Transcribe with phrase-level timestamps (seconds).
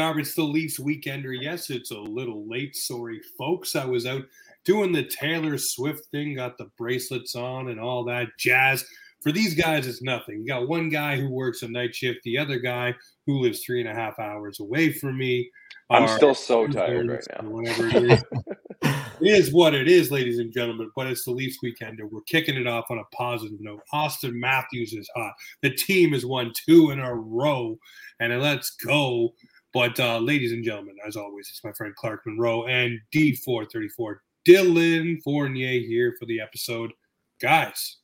[0.00, 0.22] Bam, there we.
[0.22, 1.36] It's the Leafs Weekender.
[1.38, 2.74] Yes, it's a little late.
[2.74, 3.76] Sorry, folks.
[3.76, 4.22] I was out
[4.64, 8.82] doing the Taylor Swift thing, got the bracelets on and all that jazz.
[9.20, 10.40] For these guys, it's nothing.
[10.40, 12.94] You got one guy who works a night shift, the other guy
[13.26, 15.50] who lives three and a half hours away from me.
[15.90, 17.50] I'm still so tired right now.
[17.50, 18.24] Whatever it is.
[18.82, 22.10] it is what it is, ladies and gentlemen, but it's the Leafs Weekender.
[22.10, 23.82] We're kicking it off on a positive note.
[23.92, 25.34] Auston Matthews is hot.
[25.60, 27.78] The team has won two in a row,
[28.18, 29.34] and let's go.
[29.72, 34.16] But, uh, ladies and gentlemen, as always, it's my friend Clark Monroe and D434
[34.46, 36.92] Dylan Fournier here for the episode.
[37.40, 37.98] Guys,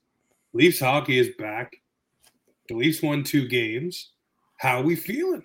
[0.52, 1.72] Leafs hockey is back.
[2.68, 4.12] The Leafs won two games.
[4.58, 5.42] How are we feeling?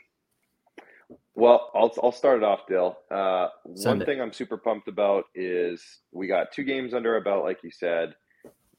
[1.34, 2.98] Well, I'll I'll start it off, Dill.
[3.10, 7.44] Uh, one thing I'm super pumped about is we got two games under our belt,
[7.44, 8.14] like you said.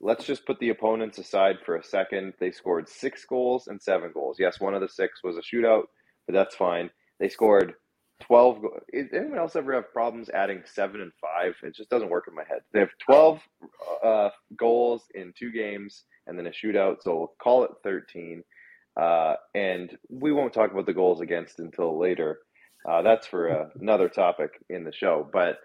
[0.00, 2.34] Let's just put the opponents aside for a second.
[2.38, 4.36] They scored six goals and seven goals.
[4.38, 5.84] Yes, one of the six was a shootout,
[6.26, 6.90] but that's fine.
[7.22, 7.74] They scored
[8.22, 11.54] 12 Did anyone else ever have problems adding seven and five?
[11.62, 12.62] It just doesn't work in my head.
[12.72, 13.40] They have 12
[14.04, 18.42] uh, goals in two games and then a shootout so we'll call it 13
[19.00, 22.40] uh, and we won't talk about the goals against until later.
[22.90, 25.58] Uh, that's for uh, another topic in the show but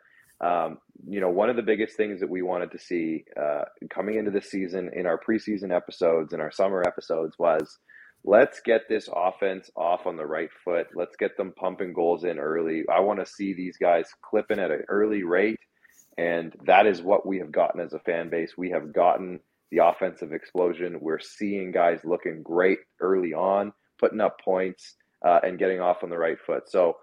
[0.45, 0.77] um,
[1.07, 4.29] you know one of the biggest things that we wanted to see uh, coming into
[4.29, 7.79] the season in our preseason episodes and our summer episodes was
[8.27, 10.87] let's get this offense off on the right foot.
[10.93, 12.83] Let's get them pumping goals in early.
[12.93, 15.59] I want to see these guys clipping at an early rate.
[16.17, 18.57] And that is what we have gotten as a fan base.
[18.57, 19.39] We have gotten
[19.71, 20.99] the offensive explosion.
[20.99, 26.09] We're seeing guys looking great early on, putting up points uh, and getting off on
[26.09, 26.69] the right foot.
[26.69, 26.97] So,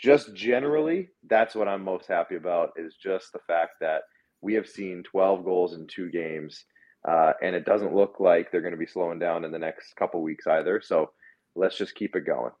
[0.00, 4.02] just generally, that's what I'm most happy about is just the fact that
[4.40, 6.64] we have seen 12 goals in two games
[7.04, 9.96] uh, and it doesn't look like they're going to be slowing down in the next
[9.96, 10.80] couple weeks either.
[10.80, 11.10] So
[11.54, 12.52] let's just keep it going.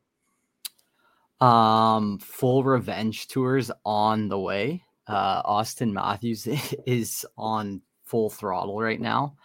[1.40, 4.84] Um, full revenge tours on the way.
[5.06, 6.46] Uh, Auston Matthews
[6.86, 9.36] is on full throttle right now.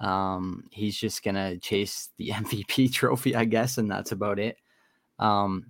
[0.00, 4.56] Um, he's just gonna chase the MVP trophy, I guess, and that's about it.
[5.18, 5.66] Um,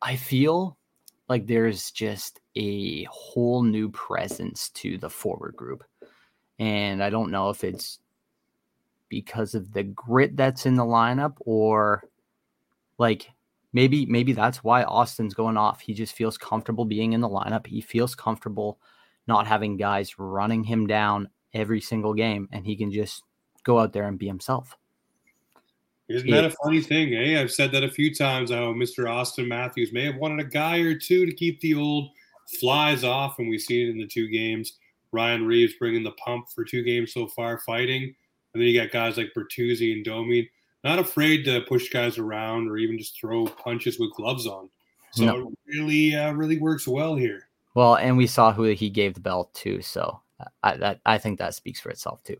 [0.00, 0.76] I feel
[1.28, 5.82] like there's just a whole new presence to the forward group.
[6.58, 8.00] And I don't know if it's
[9.08, 12.02] because of the grit that's in the lineup or
[12.98, 13.30] like
[13.72, 15.80] maybe maybe that's why Auston's going off.
[15.80, 17.66] He just feels comfortable being in the lineup.
[17.66, 18.78] He feels comfortable
[19.26, 23.22] not having guys running him down every single game and he can just
[23.64, 24.76] go out there and be himself.
[26.08, 27.40] Isn't that a funny thing, eh?
[27.40, 29.06] I've said that a few times how Mr.
[29.06, 32.10] Auston Matthews may have wanted a guy or two to keep the old
[32.60, 34.74] flies off, and we've seen it in the two games.
[35.16, 38.14] Ryan Reaves bringing the pump for two games so far, fighting.
[38.52, 40.50] And then you got guys like Bertuzzi and Domi,
[40.84, 44.68] not afraid to push guys around or even just throw punches with gloves on.
[45.12, 45.48] So no.
[45.48, 47.48] it really, uh, really works well here.
[47.74, 50.20] Well, and we saw who he gave the belt to, so
[50.62, 52.36] I that I think that speaks for itself too.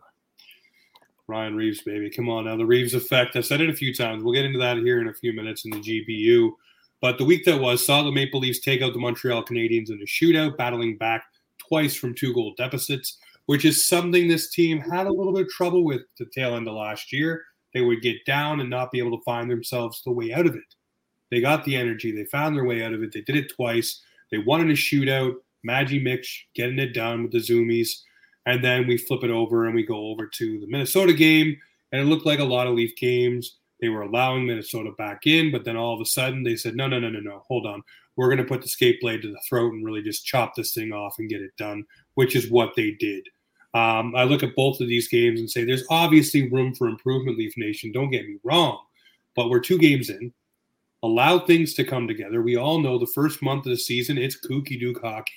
[1.28, 3.36] Ryan Reaves, baby, come on now, the Reaves effect.
[3.36, 4.22] I've said it a few times.
[4.22, 6.52] We'll get into that here in a few minutes in the GBU.
[7.00, 10.00] But the week that was saw the Maple Leafs take out the Montreal Canadiens in
[10.00, 11.24] a shootout, battling back
[11.68, 15.48] twice from two goal deficits, which is something this team had a little bit of
[15.48, 17.44] trouble with the tail end of last year.
[17.74, 20.54] They would get down and not be able to find themselves the way out of
[20.54, 20.74] it.
[21.30, 23.12] They got the energy, they found their way out of it.
[23.12, 24.02] They did it twice.
[24.30, 25.34] They won in a shootout.
[25.62, 28.02] Magic Mitch getting it done with the Zoomies.
[28.46, 31.56] And then we flip it over and we go over to the Minnesota game.
[31.90, 33.58] And it looked like a lot of Leaf games.
[33.80, 36.86] They were allowing Minnesota back in, but then all of a sudden they said, no,
[36.86, 37.82] no, no, no, no, hold on
[38.16, 40.72] we're going to put the skate blade to the throat and really just chop this
[40.72, 41.84] thing off and get it done,
[42.14, 43.26] which is what they did.
[43.74, 47.36] Um, I look at both of these games and say there's obviously room for improvement,
[47.36, 47.92] Leaf Nation.
[47.92, 48.78] Don't get me wrong,
[49.34, 50.32] but we're two games in.
[51.02, 52.40] Allow things to come together.
[52.40, 55.32] We all know the first month of the season, it's kooky duke hockey.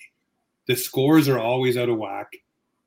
[0.68, 2.32] The scores are always out of whack.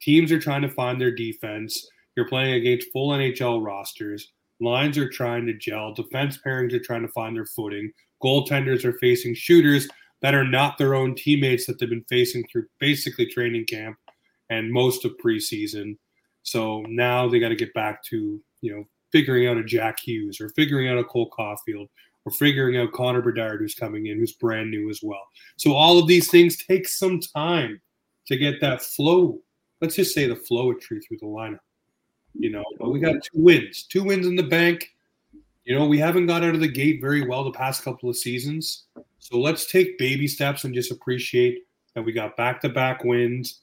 [0.01, 1.87] Teams are trying to find their defense.
[2.17, 4.33] You're playing against full NHL rosters.
[4.61, 5.93] Lines are trying to gel.
[5.93, 7.93] Defense pairings are trying to find their footing
[8.23, 9.89] goaltenders are facing shooters
[10.21, 13.97] that are not their own teammates that they've been facing through basically training camp
[14.51, 15.97] and most of preseason.
[16.43, 20.41] So now they got to get back to, you know, figuring out a Jack Hughes
[20.41, 21.89] or figuring out a Cole Caufield
[22.25, 25.27] or figuring out Connor Bedard who's coming in, who's brand new as well.
[25.57, 27.81] So all of these things take some time
[28.29, 29.41] to get that flow.
[29.81, 31.59] Let's just say the flowetry through the lineup.
[32.35, 34.89] You know, but we got two wins, two wins in the bank.
[35.65, 38.17] You know, we haven't got out of the gate very well the past couple of
[38.17, 38.87] seasons.
[39.21, 41.61] So let's take baby steps and just appreciate
[41.95, 43.61] that we got back to back wins.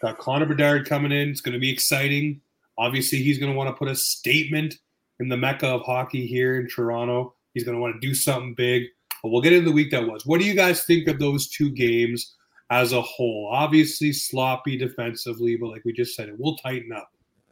[0.00, 1.28] Got Connor Bedard coming in.
[1.28, 2.40] It's going to be exciting.
[2.78, 4.76] Obviously, he's going to want to put a statement
[5.18, 7.34] in the mecca of hockey here in Toronto.
[7.52, 8.84] He's going to want to do something big.
[9.22, 10.24] But we'll get into the week that was.
[10.24, 12.36] What do you guys think of those two games
[12.70, 13.50] as a whole?
[13.52, 17.10] Obviously, sloppy defensively, but like we just said, it will tighten up.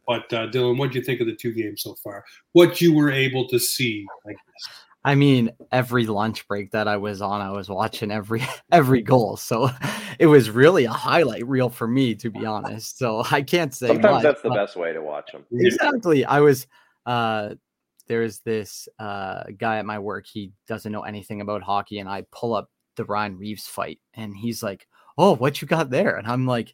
[0.09, 2.25] But uh, Dylan, what do you think of the two games so far?
[2.53, 4.75] What you were able to see, I guess.
[5.05, 8.41] I mean, every lunch break that I was on, I was watching every
[8.71, 9.37] every goal.
[9.37, 9.69] So
[10.17, 12.97] it was really a highlight reel for me, to be honest.
[12.97, 13.85] So I can't say.
[13.85, 15.45] Sometimes much, that's the best way to watch them.
[15.51, 16.25] Exactly.
[16.25, 16.65] I was.
[17.05, 17.53] uh
[18.07, 20.25] There's this uh guy at my work.
[20.25, 24.35] He doesn't know anything about hockey, and I pull up the Ryan Reaves fight, and
[24.35, 24.87] he's like,
[25.19, 26.73] "Oh, what you got there?" And I'm like,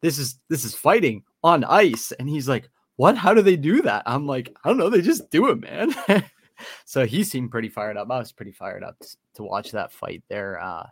[0.00, 3.16] "This is this is fighting on ice," and he's like, "What?
[3.16, 4.90] How do they do that?" I'm like, "I don't know.
[4.90, 5.94] They just do it, man."
[6.84, 8.10] so he seemed pretty fired up.
[8.10, 8.96] I was pretty fired up
[9.34, 10.60] to watch that fight there.
[10.60, 10.86] Uh,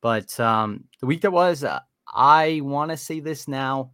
[0.00, 3.92] but um, the week that was, uh, I want to say this now.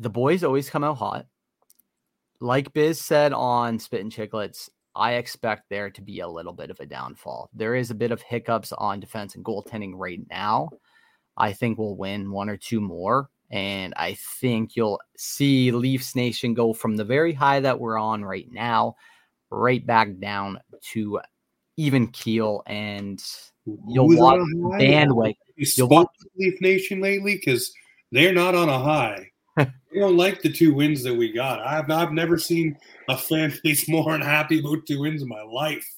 [0.00, 1.26] The boys always come out hot.
[2.40, 6.78] Like Biz said on Spittin' Chiclets, I expect there to be a little bit of
[6.80, 7.50] a downfall.
[7.52, 10.70] There is a bit of hiccups on defense and goaltending right now.
[11.36, 13.28] I think we'll win one or two more.
[13.54, 18.24] And I think you'll see Leafs Nation go from the very high that we're on
[18.24, 18.96] right now
[19.48, 20.58] right back down
[20.92, 21.20] to
[21.76, 23.24] even keel, and
[23.86, 24.78] you'll Who's watch on a high?
[24.78, 25.36] bandwagon.
[25.54, 27.72] You You'll spoke Leaf Nation lately because
[28.10, 29.30] they're not on a high.
[29.56, 31.64] they don't like the two wins that we got.
[31.64, 32.76] I've I've never seen
[33.08, 35.88] a fan base more unhappy about two wins in my life.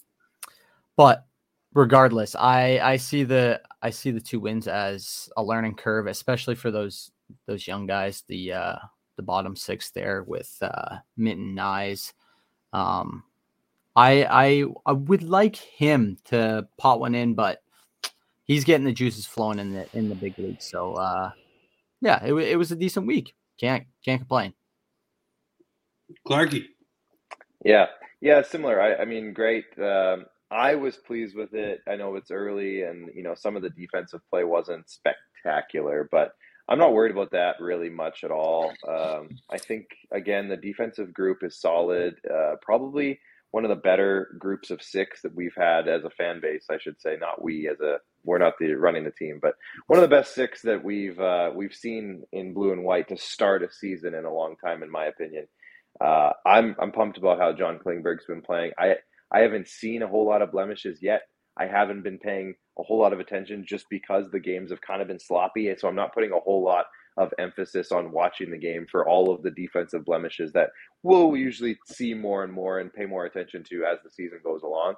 [0.95, 1.25] But
[1.73, 6.55] regardless, I I see the I see the two wins as a learning curve, especially
[6.55, 7.11] for those
[7.47, 8.25] those young guys.
[8.29, 8.77] The uh
[9.17, 12.13] the bottom six there with uh Minten Knies.
[12.73, 13.25] Um
[13.97, 17.63] I I I would like him to pot one in, but
[18.45, 20.63] he's getting the juices flowing in the in the big league.
[20.63, 21.33] So uh
[22.03, 23.35] yeah, it, it was a decent week.
[23.61, 24.55] Can't can't complain.
[26.29, 26.67] Clarky,
[27.65, 27.87] Yeah,
[28.21, 28.81] yeah, similar.
[28.81, 29.67] I, I mean, great.
[29.79, 31.81] Um, I was pleased with it.
[31.89, 36.33] I know it's early, and you know some of the defensive play wasn't spectacular, but
[36.69, 38.73] I'm not worried about that really much at all.
[38.89, 42.17] Um, I think again the defensive group is solid.
[42.29, 43.21] Uh, probably
[43.53, 46.67] one of the better groups of six that we've had as a fan base.
[46.71, 49.55] I should say, not we as a we're not the running the team, but
[49.87, 53.17] one of the best six that we've uh, we've seen in blue and white to
[53.17, 55.47] start a season in a long time, in my opinion.
[56.01, 58.73] Uh, I'm I'm pumped about how John Klingberg's been playing.
[58.79, 58.97] I
[59.33, 61.23] I haven't seen a whole lot of blemishes yet.
[61.57, 65.01] I haven't been paying a whole lot of attention just because the games have kind
[65.03, 66.87] of been sloppy, and so I'm not putting a whole lot
[67.17, 70.71] of emphasis on watching the game for all of the defensive blemishes that
[71.03, 74.63] we'll usually see more and more and pay more attention to as the season goes
[74.63, 74.95] along.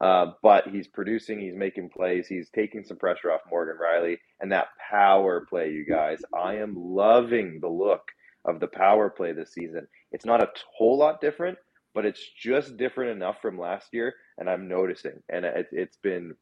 [0.00, 4.52] Uh, but he's producing, he's making plays, he's taking some pressure off Morgan Rielly, and
[4.52, 6.20] that power play, you guys.
[6.38, 8.02] I am loving the look
[8.44, 9.88] of the power play this season.
[10.12, 11.58] It's not a whole lot different,
[11.94, 15.22] but it's just different enough from last year, and I'm noticing.
[15.30, 16.34] And it, it's been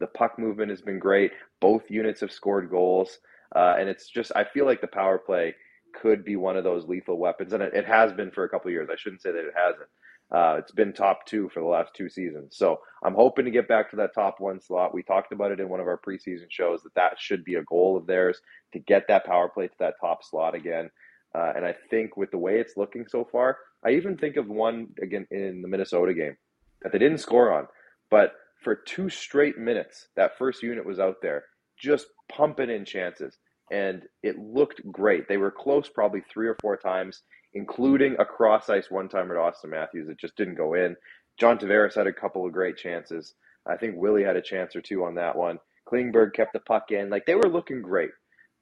[0.00, 1.32] the puck movement has been great.
[1.60, 3.18] Both units have scored goals,
[3.54, 5.54] uh, and it's just I feel like the power play
[5.92, 8.70] could be one of those lethal weapons, and it, it has been for a couple
[8.70, 8.88] years.
[8.90, 9.88] I shouldn't say that it hasn't.
[10.32, 12.56] Uh, it's been top two for the last two seasons.
[12.56, 14.94] So I'm hoping to get back to that top one slot.
[14.94, 17.64] We talked about it in one of our preseason shows that that should be a
[17.64, 18.40] goal of theirs
[18.72, 20.88] to get that power play to that top slot again.
[21.34, 24.48] Uh, and I think with the way it's looking so far, I even think of
[24.48, 26.36] one again in the Minnesota game
[26.82, 27.66] that they didn't score on,
[28.10, 31.44] but for two straight minutes, that first unit was out there
[31.78, 33.38] just pumping in chances,
[33.70, 35.28] and it looked great.
[35.28, 37.22] They were close probably three or four times,
[37.54, 40.96] including a cross ice one timer to Auston Matthews that just didn't go in.
[41.38, 43.34] John Tavares had a couple of great chances.
[43.66, 45.58] I think Willie had a chance or two on that one.
[45.90, 47.10] Klingberg kept the puck in.
[47.10, 48.10] Like they were looking great.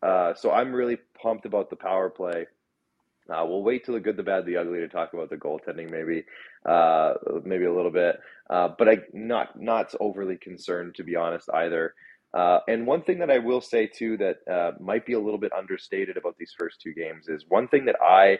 [0.02, 2.46] Uh, so I'm really pumped about the power play.
[3.30, 5.90] Uh, we'll wait till the good, the bad, the ugly to talk about the goaltending,
[5.90, 6.24] maybe,
[6.66, 8.18] uh, maybe a little bit.
[8.48, 11.94] Uh, but I not not overly concerned to be honest either.
[12.34, 15.40] Uh, and one thing that I will say too that uh, might be a little
[15.40, 18.38] bit understated about these first two games is one thing that I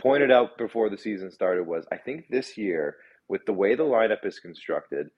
[0.00, 2.96] pointed out before the season started was I think this year
[3.28, 5.10] with the way the lineup is constructed,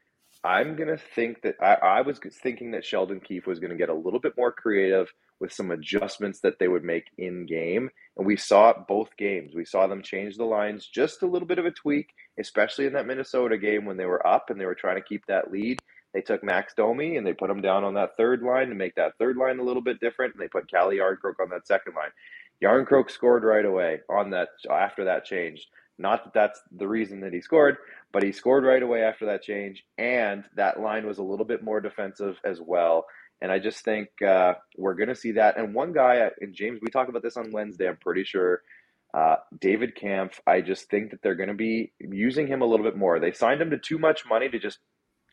[0.45, 3.95] I'm gonna think that I, I was thinking that Sheldon Keefe was gonna get a
[3.95, 8.37] little bit more creative with some adjustments that they would make in game, and we
[8.37, 9.55] saw it both games.
[9.55, 12.93] We saw them change the lines just a little bit of a tweak, especially in
[12.95, 15.81] that Minnesota game when they were up and they were trying to keep that lead.
[16.15, 18.95] They took Max Domi and they put him down on that third line to make
[18.97, 21.95] that third line a little bit different, and they put Calle Jarnkrok on that second
[21.95, 22.11] line.
[22.63, 25.69] Jarnkrok scored right away on that after that change.
[26.03, 27.77] Not that that's the reason that he scored,
[28.13, 31.63] but he scored right away after that change, and that line was a little bit
[31.63, 33.07] more defensive as well.
[33.41, 35.57] And I just think uh, we're going to see that.
[35.57, 38.63] And one guy, and James, we talked about this on Wednesday, I'm pretty sure.
[39.15, 42.85] Uh, David Kampf, I just think that they're going to be using him a little
[42.85, 43.19] bit more.
[43.19, 44.79] They signed him to too much money to just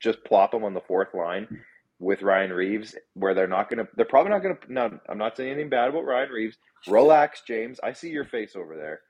[0.02, 1.62] just plop him on the fourth line
[2.00, 4.74] with Ryan Reaves, where they're not going to, they're probably not going to.
[4.74, 6.58] No, I'm not saying anything bad about Ryan Reaves.
[6.88, 7.80] Relax, James.
[7.84, 9.02] I see your face over there.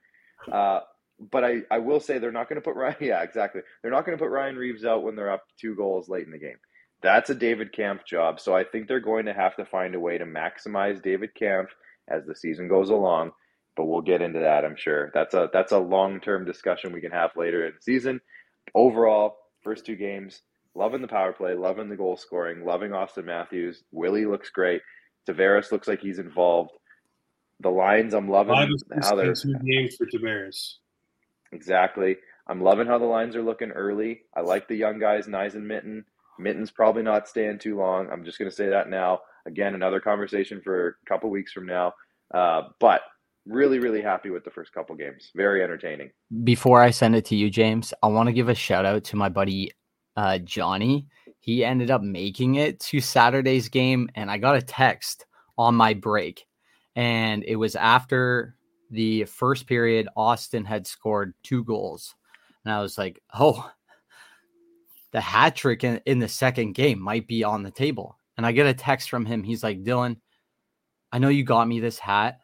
[0.52, 0.80] Uh,
[1.20, 2.96] but I, I will say they're not going to put Ryan.
[3.00, 3.60] Yeah, exactly.
[3.82, 6.32] They're not going to put Ryan Reaves out when they're up two goals late in
[6.32, 6.56] the game.
[7.02, 8.40] That's a David Kampf job.
[8.40, 11.70] So I think they're going to have to find a way to maximize David Kampf
[12.08, 13.32] as the season goes along.
[13.76, 15.10] But we'll get into that, I'm sure.
[15.14, 18.20] That's a that's a long term discussion we can have later in the season.
[18.74, 20.42] Overall, first two games,
[20.74, 23.82] loving the power play, loving the goal scoring, loving Auston Matthews.
[23.92, 24.82] Willie looks great.
[25.28, 26.72] Tavares looks like he's involved.
[27.60, 28.54] The lines, I'm loving
[29.02, 30.74] how they're two games for Tavares.
[31.52, 32.16] Exactly.
[32.46, 34.22] I'm loving how the lines are looking early.
[34.34, 36.04] I like the young guys, Knies and Minten.
[36.40, 38.08] Minten's probably not staying too long.
[38.10, 39.20] I'm just going to say that now.
[39.46, 41.92] Again, another conversation for a couple weeks from now.
[42.32, 43.02] Uh, but
[43.46, 45.30] really, really happy with the first couple games.
[45.34, 46.10] Very entertaining.
[46.44, 49.16] Before I send it to you, James, I want to give a shout out to
[49.16, 49.72] my buddy
[50.16, 51.06] uh, Johnny.
[51.40, 55.24] He ended up making it to Saturday's game, and I got a text
[55.56, 56.46] on my break.
[56.96, 58.56] And it was after
[58.90, 62.14] the first period, Auston had scored two goals.
[62.64, 63.70] And I was like, oh,
[65.12, 68.16] the hat trick in, in the second game might be on the table.
[68.36, 69.42] And I get a text from him.
[69.42, 70.16] He's like, Dylan,
[71.12, 72.40] I know you got me this hat.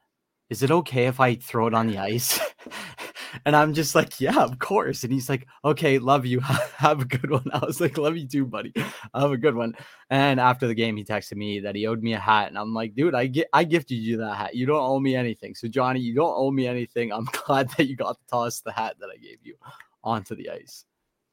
[0.50, 2.38] Is it okay if I throw it on the ice?
[3.44, 5.04] and I'm just like, yeah, of course.
[5.04, 6.40] And he's like, okay, love you.
[6.76, 7.44] Have a good one.
[7.52, 8.72] I was like, love you too, buddy.
[9.14, 9.74] Have a good one.
[10.10, 12.48] And after the game, he texted me that he owed me a hat.
[12.48, 14.54] And I'm like, dude, I get I gifted you that hat.
[14.54, 15.54] You don't owe me anything.
[15.54, 17.12] So Johnny, you don't owe me anything.
[17.12, 19.56] I'm glad that you got to toss the hat that I gave you
[20.02, 20.84] onto the ice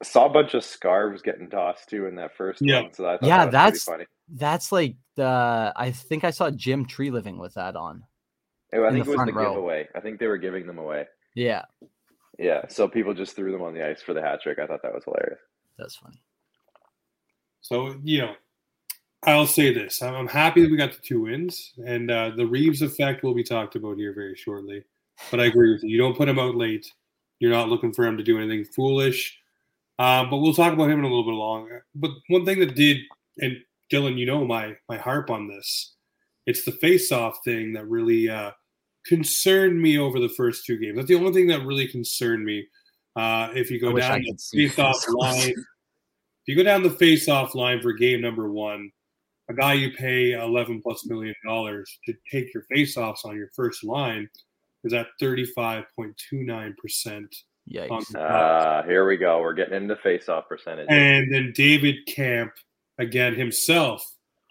[0.02, 2.82] saw a bunch of scarves getting tossed too in that first yeah.
[2.82, 2.92] one.
[2.92, 4.04] So I yeah, that that's funny.
[4.28, 8.04] That's like the I think I saw Jim Treliving with that on.
[8.74, 9.50] Oh, I think it was the row.
[9.50, 9.88] giveaway.
[9.94, 11.06] I think they were giving them away.
[11.34, 11.62] Yeah.
[12.38, 12.66] Yeah.
[12.68, 14.58] So people just threw them on the ice for the hat trick.
[14.58, 15.40] I thought that was hilarious.
[15.78, 16.20] That's funny.
[17.60, 18.34] So you know,
[19.24, 22.82] I'll say this: I'm happy that we got the two wins, and uh, the Reaves
[22.82, 24.84] effect will be talked about here very shortly.
[25.30, 25.90] But I agree with you.
[25.90, 26.90] You don't put him out late.
[27.38, 29.38] You're not looking for him to do anything foolish.
[29.98, 31.86] Uh, but we'll talk about him in a little bit longer.
[31.94, 32.98] But one thing that did,
[33.38, 33.56] and
[33.92, 35.94] Dylan, you know my my harp on this,
[36.46, 38.50] it's the face-off thing that really uh,
[39.06, 40.96] concerned me over the first two games.
[40.96, 42.66] That's the only thing that really concerned me.
[43.16, 47.80] Uh, if you go down the face-off line, if you go down the face-off line
[47.80, 48.90] for game number one,
[49.48, 53.84] a guy you pay 11 plus million dollars to take your face-offs on your first
[53.84, 54.28] line
[54.82, 57.34] is at 35.29 percent
[57.72, 58.14] Yikes.
[58.14, 59.40] Uh, here we go.
[59.40, 60.86] We're getting into face-off percentage.
[60.90, 62.52] And then David Kampf
[62.98, 64.04] again himself,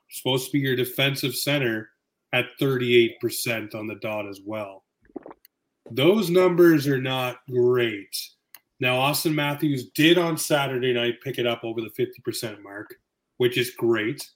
[0.10, 1.90] supposed to be your defensive center
[2.34, 4.84] at 38% on the dot as well.
[5.92, 8.16] Those numbers are not great.
[8.80, 12.96] Now, Auston Matthews did on Saturday night pick it up over the 50% mark,
[13.38, 14.28] which is great.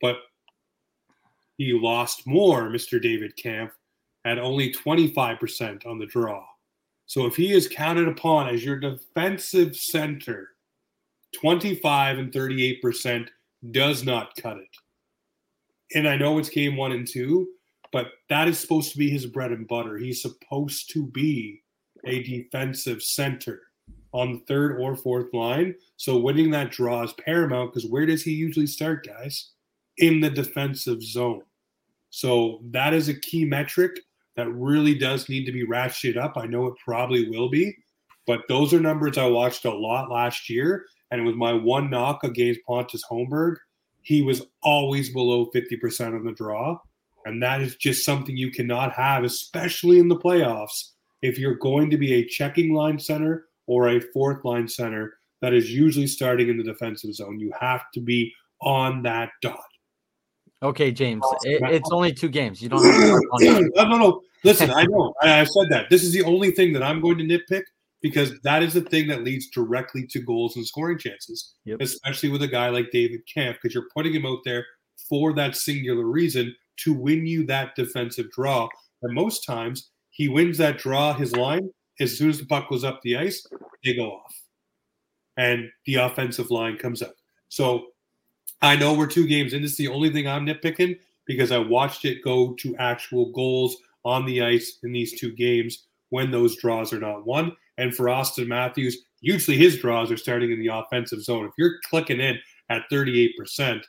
[0.00, 0.16] But
[1.56, 3.00] he lost more, Mr.
[3.00, 3.74] David Kampf,
[4.24, 6.44] at only 25% on the draw.
[7.06, 10.50] So if he is counted upon as your defensive center,
[11.40, 13.28] 25 and 38%
[13.72, 14.68] does not cut it.
[15.94, 17.48] And I know it's game one and two,
[17.92, 19.98] but that is supposed to be his bread and butter.
[19.98, 21.62] He's supposed to be
[22.04, 23.60] a defensive center
[24.12, 25.74] on the third or fourth line.
[25.96, 29.50] So winning that draw is paramount because where does he usually start, guys?
[29.98, 31.42] In the defensive zone.
[32.10, 34.00] So that is a key metric
[34.36, 36.36] that really does need to be ratcheted up.
[36.36, 37.76] I know it probably will be,
[38.26, 40.86] but those are numbers I watched a lot last year.
[41.10, 43.56] And it was my one knock against Pontus Holmberg,
[44.10, 46.76] he was always below 50% on the draw.
[47.26, 51.90] And that is just something you cannot have, especially in the playoffs, if you're going
[51.90, 56.48] to be a checking line center or a fourth line center that is usually starting
[56.48, 57.38] in the defensive zone.
[57.38, 59.60] You have to be on that dot.
[60.60, 61.22] Okay, James.
[61.44, 62.60] It, it's only two games.
[62.60, 62.84] You don't.
[62.84, 63.20] Have
[63.76, 64.22] no, no, no.
[64.42, 65.14] Listen, I know.
[65.22, 65.88] I, I said that.
[65.88, 67.62] This is the only thing that I'm going to nitpick
[68.02, 71.78] because that is the thing that leads directly to goals and scoring chances, yep.
[71.80, 74.64] especially with a guy like David Kampf, because you're putting him out there
[75.08, 78.68] for that singular reason to win you that defensive draw.
[79.02, 82.84] And most times he wins that draw, his line, as soon as the puck goes
[82.84, 83.46] up the ice,
[83.84, 84.34] they go off.
[85.36, 87.14] And the offensive line comes up.
[87.48, 87.86] So
[88.62, 89.62] I know we're two games in.
[89.62, 93.76] This is the only thing I'm nitpicking because I watched it go to actual goals
[94.04, 97.56] on the ice in these two games when those draws are not won.
[97.78, 101.46] And for Auston Matthews, usually his draws are starting in the offensive zone.
[101.46, 103.82] If you're clicking in at 38%,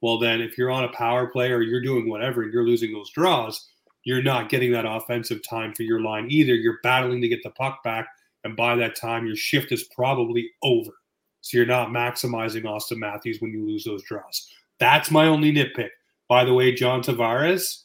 [0.00, 2.92] well, then if you're on a power play or you're doing whatever and you're losing
[2.92, 3.68] those draws,
[4.04, 6.54] you're not getting that offensive time for your line either.
[6.54, 8.08] You're battling to get the puck back.
[8.44, 10.90] And by that time, your shift is probably over.
[11.40, 14.48] So you're not maximizing Auston Matthews when you lose those draws.
[14.78, 15.90] That's my only nitpick.
[16.28, 17.82] By the way, John Tavares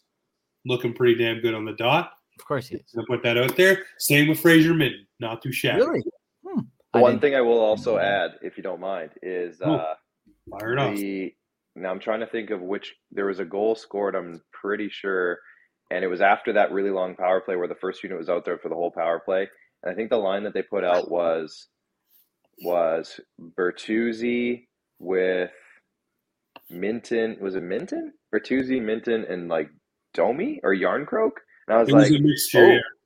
[0.66, 2.12] looking pretty damn good on the dot.
[2.40, 2.84] Of course he is.
[2.98, 3.86] I'll put that out there.
[3.98, 5.07] Same with Fraser Minten.
[5.20, 5.82] Not too shabby.
[5.82, 6.04] Really?
[6.46, 6.60] Hmm.
[6.94, 9.94] One thing I will also add, if you don't mind, is uh,
[10.50, 10.96] Fire it off.
[10.96, 11.34] the
[11.76, 14.16] now I'm trying to think of which there was a goal scored.
[14.16, 15.38] I'm pretty sure,
[15.92, 18.46] and it was after that really long power play where the first unit was out
[18.46, 19.48] there for the whole power play.
[19.84, 21.68] And I think the line that they put out was
[22.64, 24.66] was Bertuzzi
[24.98, 25.52] with
[26.72, 27.40] Minten.
[27.40, 28.10] Was it Minten?
[28.34, 29.70] Bertuzzi, Minten, and like
[30.16, 31.32] Domi or Jarnkrok?
[31.68, 32.80] And I was It was like, a mixture.
[32.80, 32.97] oh,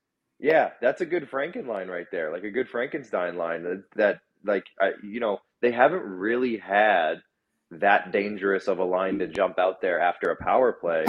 [0.41, 0.71] yeah.
[0.81, 3.63] that's a good Franken line right there, like a good Frankenstein line.
[3.63, 7.21] That, that like, I, you know, they haven't really had
[7.71, 11.05] that dangerous of a line to jump out there after a power play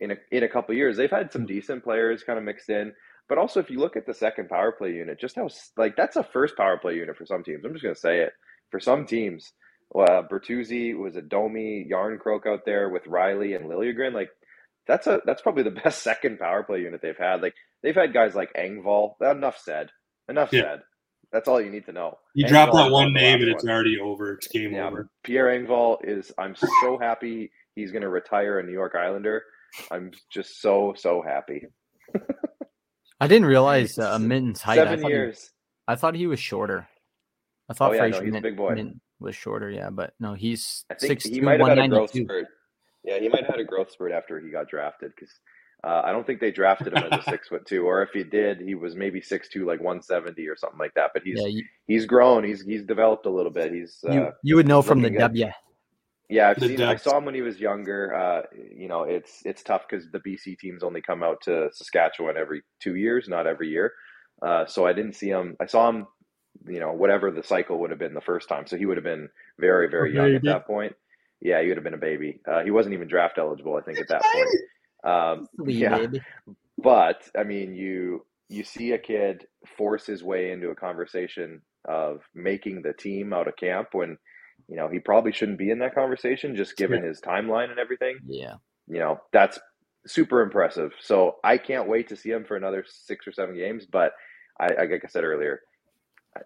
[0.00, 0.96] in a in a couple years.
[0.96, 2.92] They've had some decent players kind of mixed in,
[3.28, 6.16] but also if you look at the second power play unit, just how like that's
[6.16, 7.64] a first power play unit for some teams.
[7.64, 8.32] I'm just gonna say it
[8.70, 9.52] for some teams.
[9.94, 14.12] Uh, Bertuzzi was a Domi Jarnkrok out there with Rielly and Liljegren.
[14.12, 14.30] Like
[14.86, 17.42] that's a that's probably the best second power play unit they've had.
[17.42, 19.14] Like they've had guys like Engvall.
[19.20, 19.90] Enough said.
[20.28, 20.62] Enough Yeah.
[20.62, 20.80] said.
[21.32, 22.18] That's all you need to know.
[22.34, 23.72] You drop that one name and it's one.
[23.72, 24.34] already over.
[24.34, 25.08] It's game Yeah, over.
[25.24, 26.30] Pierre Engvall is.
[26.38, 29.42] I'm so happy he's going to retire a New York Islander.
[29.90, 31.66] I'm just so so happy.
[33.20, 34.78] I didn't realize uh, Minten's height.
[34.78, 35.50] I Seven thought, he, years.
[35.88, 36.88] I thought he was shorter.
[37.68, 38.74] I thought Oh, yeah, no, Fraser he's a Min- big boy.
[38.74, 39.70] Minten was shorter.
[39.70, 42.10] Yeah, but no, he's I six he two, might have one had a ninety growth
[42.12, 42.46] spurt.
[43.04, 45.32] Yeah, he might have had a growth spurt after he got drafted because
[45.84, 48.24] uh, I don't think they drafted him as a six foot two, or if he
[48.24, 51.10] did, he was maybe six two, like one seventy or something like that.
[51.12, 52.44] But he's Yeah, you, he's grown.
[52.44, 53.72] He's he's developed a little bit.
[53.72, 55.28] He's uh, you, you would know from the looking good.
[55.28, 55.50] W.
[56.30, 56.80] Yeah, I've The seen.
[56.80, 58.14] I saw him when he was younger.
[58.14, 58.42] Uh,
[58.74, 62.62] you know, it's it's tough because the BC teams only come out to Saskatchewan every
[62.80, 63.92] two years, not every year.
[64.40, 65.56] Uh, so I didn't see him.
[65.60, 66.06] I saw him.
[66.66, 68.66] You know, whatever the cycle would have been the first time.
[68.66, 70.94] So he would have been very, very young at that point.
[71.44, 72.40] Yeah, he would have been a baby.
[72.50, 74.48] Uh, he wasn't even draft eligible, I think, at that point.
[75.04, 76.06] Um, yeah,
[76.78, 82.22] but I mean, you you see a kid force his way into a conversation of
[82.34, 84.16] making the team out of camp when
[84.66, 88.16] you know he probably shouldn't be in that conversation, just given his timeline and everything.
[88.26, 88.54] Yeah.
[88.86, 89.58] You know, that's
[90.06, 90.92] super impressive.
[91.00, 93.86] So I can't wait to see him for another six or seven games.
[93.86, 94.12] But
[94.58, 95.60] I, I like I said earlier,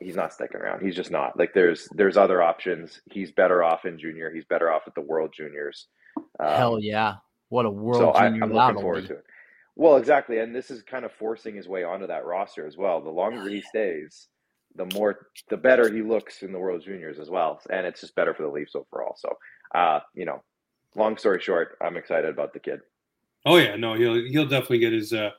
[0.00, 0.82] he's not sticking around.
[0.82, 1.38] He's just not.
[1.38, 3.00] Like there's there's other options.
[3.10, 4.30] He's better off in junior.
[4.32, 5.86] He's better off at the World Juniors.
[6.40, 7.14] Um, Hell yeah.
[7.48, 9.24] What a world so I, junior I'm that'll looking forward to it.
[9.76, 13.00] Well, exactly, and this is kind of forcing his way onto that roster as well.
[13.00, 14.28] The longer he stays,
[14.74, 18.14] the more, the better he looks in the World Juniors as well, and it's just
[18.14, 19.14] better for the Leafs overall.
[19.16, 19.36] So,
[19.74, 20.42] uh, you know,
[20.96, 22.80] long story short, I'm excited about the kid.
[23.46, 25.30] Oh yeah, no, he'll he'll definitely get his uh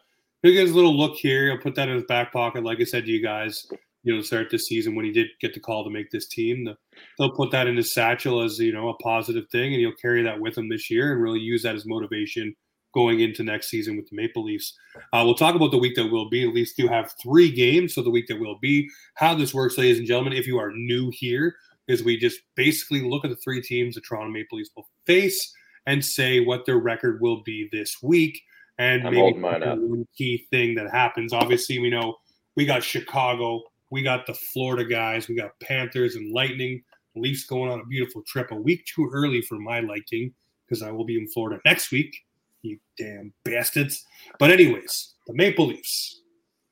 [0.42, 1.52] he'll get his little look here.
[1.52, 2.64] He'll put that in his back pocket.
[2.64, 3.68] Like I said to you guys,
[4.04, 6.66] you know, start this season when he did get the call to make this team,
[6.66, 6.76] the,
[7.18, 10.24] he'll put that in his satchel as you know a positive thing, and he'll carry
[10.24, 12.56] that with him this year and really use that as motivation
[12.94, 14.76] going into next season with the Maple Leafs.
[15.14, 16.46] Uh, we'll talk about the week that will be.
[16.46, 18.90] The Leafs do have three games, so the week that will be.
[19.16, 21.56] How this works, ladies and gentlemen, if you are new here,
[21.88, 25.54] is we just basically look at the three teams the Toronto Maple Leafs will face
[25.86, 28.42] and say what their record will be this week.
[28.78, 31.34] And I'm maybe one key thing that happens.
[31.34, 32.16] Obviously, we know
[32.56, 36.84] we got Chicago, we got the Florida guys, we got Panthers and Lightning.
[37.16, 40.34] Leafs going on a beautiful trip a week too early for my liking
[40.66, 42.16] because I will be in Florida next week.
[42.62, 44.06] You damn bastards.
[44.38, 46.22] But anyways, the Maple Leafs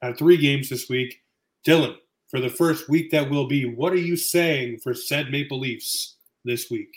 [0.01, 1.21] have three games this week.
[1.65, 1.95] Dylan,
[2.30, 6.17] for the first week that will be, what are you saying for said Maple Leafs
[6.45, 6.89] this week?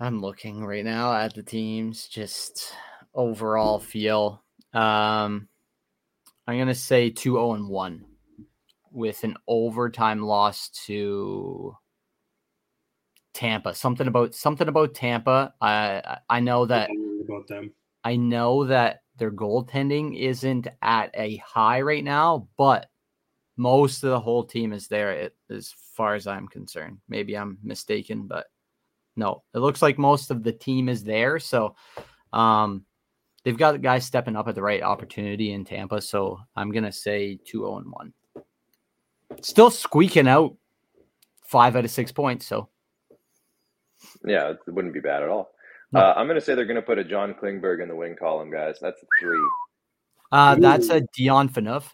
[0.00, 2.74] I'm looking right now at the teams, just
[3.14, 4.42] overall feel.
[4.72, 5.48] Um,
[6.46, 8.04] I'm gonna say two zero and one,
[8.90, 11.76] with an overtime loss to
[13.34, 13.74] Tampa.
[13.74, 15.54] Something about something about Tampa.
[15.60, 16.90] I I- know that
[17.24, 17.72] about them.
[18.04, 22.88] I know that their goaltending isn't at a high right now, but
[23.56, 26.98] most of the whole team is there as far as I'm concerned.
[27.08, 28.46] Maybe I'm mistaken, but
[29.14, 31.38] no, it looks like most of the team is there.
[31.38, 31.76] So
[32.32, 32.84] um,
[33.44, 36.00] they've got guys stepping up at the right opportunity in Tampa.
[36.00, 38.12] So I'm going to say 2 0 and 1.
[39.40, 40.56] Still squeaking out
[41.46, 42.46] five out of six points.
[42.46, 42.68] So
[44.26, 45.50] Yeah, it wouldn't be bad at all.
[45.92, 46.00] No.
[46.00, 48.16] Uh, I'm going to say they're going to put a John Klingberg in the win
[48.18, 48.78] column, guys.
[48.80, 49.38] That's a three.
[50.32, 51.84] uh, that's a Dion Phaneuf.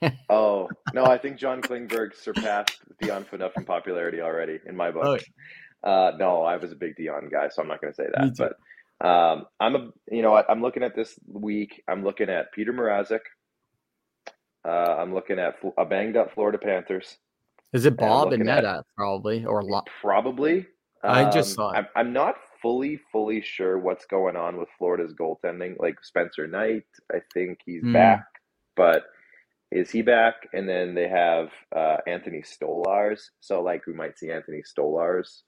[0.30, 5.20] Oh no, I think John Klingberg surpassed Dion Phaneuf in popularity already in my book.
[5.84, 8.08] Oh, Uh, no, I was a big Dion guy, so I'm not going to say
[8.14, 8.36] that.
[8.38, 8.54] But
[9.02, 11.82] um, I'm a, you know, I'm looking at this week.
[11.88, 13.20] I'm looking at Peter Mrazek.
[14.64, 17.16] Uh, I'm looking at a banged up Florida Panthers.
[17.72, 20.66] Is it Bob and Netta probably or lo- probably?
[21.02, 25.74] I just um, I'm, I'm not fully fully sure what's going on with Florida's goaltending.
[25.80, 27.92] Like Spencer Knight, I think he's Mm.
[27.92, 28.24] back,
[28.76, 29.04] but
[29.72, 30.34] is he back?
[30.52, 33.22] And then they have uh, Anthony Stolarz.
[33.40, 35.42] So like we might see Anthony Stolarz.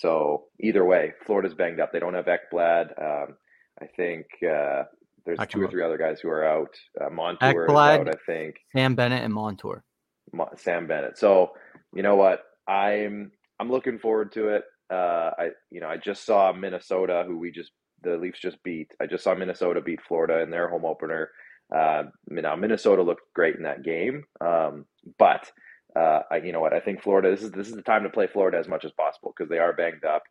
[0.00, 1.92] So either way, Florida's banged up.
[1.92, 2.98] They don't have Ekblad.
[2.98, 3.36] Um,
[3.82, 4.84] I think uh,
[5.26, 6.74] there's two or three other guys who are out.
[6.98, 8.00] Uh, Montour Ekblad.
[8.00, 8.56] out, I think.
[8.74, 9.84] Sam Bennett and Montour?
[10.32, 11.18] Mo- Sam Bennett.
[11.18, 11.50] So
[11.94, 12.40] you know what?
[12.66, 14.64] I'm I'm looking forward to it.
[14.90, 18.90] Uh, I you know I just saw Minnesota, who we just the Leafs just beat.
[19.02, 21.28] I just saw Minnesota beat Florida in their home opener.
[21.74, 24.86] Uh, now Minnesota looked great in that game, um,
[25.18, 25.52] but
[25.96, 26.72] uh, I, you know what?
[26.72, 27.30] I think Florida.
[27.30, 29.58] This is this is the time to play Florida as much as possible because they
[29.58, 30.22] are banged up.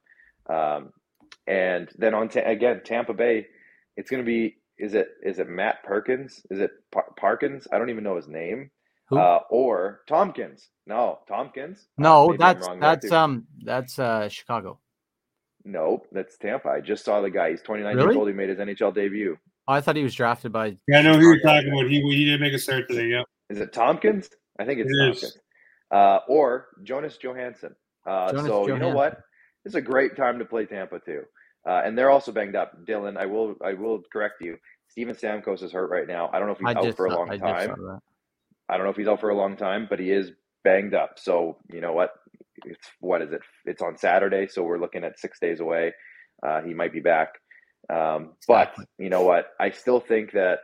[0.50, 0.92] Um,
[1.48, 3.48] and then on ta- again Tampa Bay,
[3.98, 4.58] it's going to be.
[4.78, 6.42] Is it is it Matt Perkins?
[6.50, 7.68] Is it Par- Parkins?
[7.72, 8.72] I don't even know his name.
[9.10, 9.18] Who?
[9.18, 10.70] Uh, or Tomkins.
[10.88, 11.88] No, Tomkins.
[12.00, 14.80] Uh, no, maybe I'm that's that's um that's uh Chicago.
[15.66, 16.70] Nope, that's Tampa.
[16.70, 17.52] I just saw the guy.
[17.52, 18.08] He's 29 Really?
[18.08, 18.28] years old.
[18.30, 19.38] He made his NHL debut.
[19.68, 20.78] Oh, I thought he was drafted by.
[20.88, 21.90] Yeah, I know who you're talking about.
[21.90, 23.08] He he did make a start today.
[23.08, 24.30] Yeah, Is it Tomkins?
[24.60, 25.38] I think it's It is.
[25.92, 27.76] Uh, or Jonas Johansson.
[28.06, 29.22] Uh, Jonas so you know what?
[29.66, 31.24] It's a great time to play Tampa too.
[31.68, 32.86] Uh, and they're also banged up.
[32.86, 34.58] Dylan, I will I will correct you.
[34.90, 36.30] Steven Stamkos is hurt right now.
[36.34, 38.00] I don't know if he's I out for a long time.
[38.70, 40.32] I don't know if he's out for a long time, but he is
[40.64, 41.18] banged up.
[41.18, 42.12] So you know what?
[42.66, 43.42] It's what is it?
[43.66, 45.94] It's on Saturday, so we're looking at six days away.
[46.42, 47.34] Uh, he might be back,
[47.90, 49.48] um, but you know what?
[49.60, 50.60] I still think that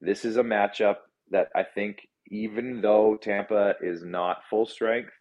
[0.00, 0.96] this is a matchup
[1.30, 5.12] that I think, even though Tampa is not full strength,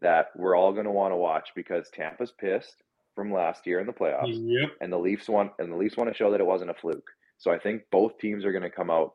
[0.00, 2.82] that we're all going to want to watch because Tampa's pissed
[3.14, 4.70] from last year in the playoffs yep.
[4.80, 7.08] and the Leafs want and the Leafs want to show that it wasn't a fluke.
[7.38, 9.12] So I think both teams are going to come out.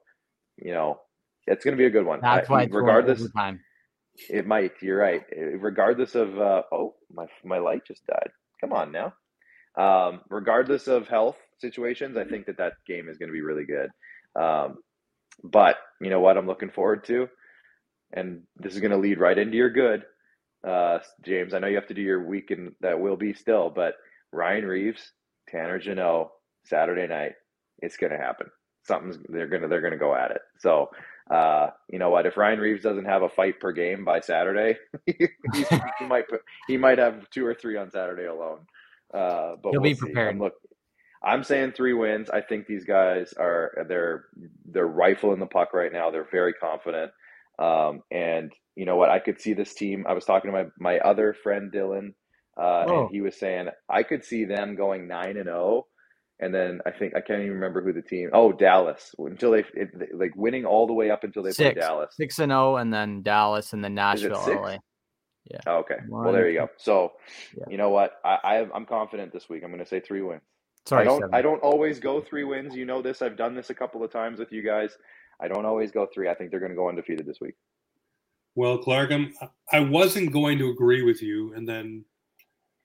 [0.57, 0.99] You know,
[1.47, 2.19] it's going to be a good one.
[2.21, 3.59] That's I- why it's regardless, overtime.
[4.29, 4.73] it might.
[4.81, 5.23] You're right.
[5.59, 8.29] Regardless of uh, oh my my light just died.
[8.59, 9.13] Come on now.
[9.77, 13.65] Um, regardless of health situations, I think that that game is going to be really
[13.65, 13.89] good.
[14.35, 14.77] Um,
[15.43, 17.27] but you know what I'm looking forward to,
[18.13, 20.03] and this is going to lead right into your good,
[20.67, 21.53] uh, James.
[21.53, 23.95] I know you have to do your weekend that will be still, but
[24.31, 25.11] Ryan Reaves,
[25.49, 26.29] Tanner Jeannot,
[26.65, 27.33] Saturday night,
[27.79, 28.47] it's going to happen.
[28.83, 30.41] Something's they're gonna they're gonna go at it.
[30.59, 30.89] So
[31.29, 32.25] uh, you know what?
[32.25, 36.41] If Ryan Reaves doesn't have a fight per game by Saturday, he, he might put,
[36.67, 38.61] he might have two or three on Saturday alone.
[39.13, 40.39] Uh, but He'll we'll be prepared.
[40.39, 40.53] Look,
[41.23, 42.29] I'm saying three wins.
[42.29, 44.25] I think these guys are they're
[44.65, 46.09] they're rifling the puck right now.
[46.11, 47.11] They're very confident.
[47.59, 49.09] Um, and you know what?
[49.09, 50.05] I could see this team.
[50.07, 52.13] I was talking to my my other friend Dylan,
[52.59, 53.01] uh, Oh.
[53.03, 55.87] and he was saying I could see them going nine and zero.
[56.39, 58.31] And then I think I can't even remember who the team.
[58.33, 62.15] Oh, Dallas until they it, like winning all the way up until they play Dallas.
[62.17, 64.57] Six and zero, and then Dallas, and then Nashville, six?
[64.59, 64.77] LA.
[65.67, 65.97] Oh, okay.
[66.07, 66.69] well, there you go.
[66.77, 67.11] So,
[67.55, 67.65] Yeah.
[67.69, 68.13] you know what?
[68.25, 69.63] I, I I'm confident this week.
[69.63, 70.41] I'm going to say three wins.
[70.85, 71.19] Sorry, I don't.
[71.19, 71.35] seven.
[71.35, 72.75] I don't always go three wins.
[72.75, 73.21] You know this.
[73.21, 74.97] I've done this a couple of times with you guys.
[75.39, 76.29] I don't always go three.
[76.29, 77.55] I think they're going to go undefeated this week.
[78.55, 79.33] Well, Clark, I'm,
[79.71, 82.03] I wasn't going to agree with you, and then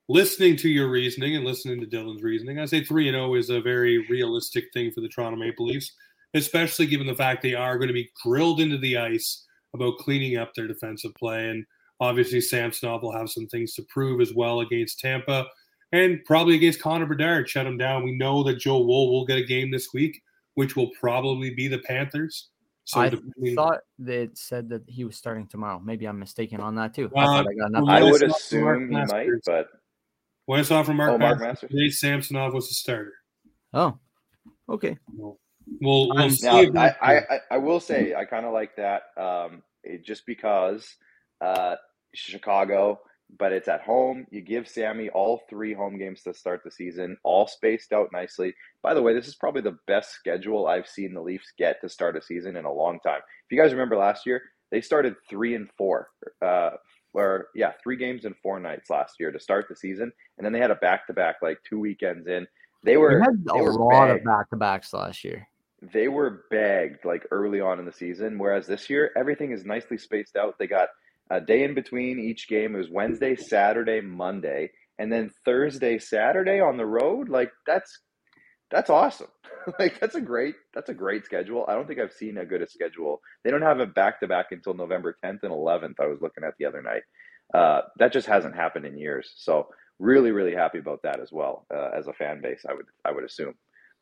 [0.09, 3.51] listening to your reasoning and listening to Dylan's reasoning, I say three and zero is
[3.51, 5.93] a very realistic thing for the Toronto Maple Leafs,
[6.35, 10.37] especially given the fact they are going to be grilled into the ice about cleaning
[10.37, 11.67] up their defensive play, and
[12.01, 15.47] obviously Samsonov will have some things to prove as well against Tampa,
[16.05, 17.49] and probably against Connor Bedard.
[17.49, 18.03] Shut him down.
[18.05, 20.23] We know that Joe Woll will get a game this week,
[20.55, 22.49] which will probably be the Panthers.
[22.85, 25.81] So I depending- thought they said that he was starting tomorrow.
[25.81, 27.11] Maybe I'm mistaken on that too.
[27.17, 27.89] I Uh, thought I got nothing.
[27.89, 29.69] I would it's not Mark assume he might, but
[30.45, 31.71] When I saw from Mark, Oh, Mark Masters, Masters.
[31.71, 33.15] today, Samsonov was the starter.
[33.75, 33.99] Oh,
[34.69, 34.97] okay.
[35.13, 35.41] We'll
[35.81, 36.47] we'll, we'll I'm- see.
[36.47, 37.17] now I, I.
[37.17, 39.03] I I will say I kind of like that.
[39.17, 40.89] Um, it, just because
[41.41, 41.75] uh,
[42.15, 43.01] Chicago,
[43.39, 44.27] but it's at home.
[44.31, 48.55] You give Sammy all three home games to start the season, all spaced out nicely.
[48.83, 51.89] By the way, this is probably the best schedule I've seen the Leafs get to
[51.89, 53.19] start a season in a long time.
[53.19, 56.09] If you guys remember last year, they started three and four,
[56.43, 56.71] uh,
[57.13, 60.53] or yeah, three games and four nights last year to start the season, and then
[60.53, 62.47] they had a back to back like two weekends in.
[62.83, 65.49] They were they a were lot of back to backs last year.
[65.93, 68.39] they were bagged like early on in the season.
[68.39, 70.59] Whereas this year, everything is nicely spaced out.
[70.59, 70.89] They got
[71.31, 72.75] a day in between each game.
[72.75, 77.29] It was Wednesday, Saturday, Monday, and then Thursday, Saturday on the road.
[77.29, 78.01] Like that's
[78.71, 79.29] that's awesome.
[79.79, 81.65] like that's a great that's a great schedule.
[81.69, 83.21] I don't think I've seen a good a schedule.
[83.45, 86.01] They don't have a back to back until November 10th and 11th.
[86.01, 87.03] I was looking at the other night.
[87.55, 89.33] Uh, that just hasn't happened in years.
[89.37, 92.65] So really, really happy about that as well uh, as a fan base.
[92.69, 93.55] I would I would assume.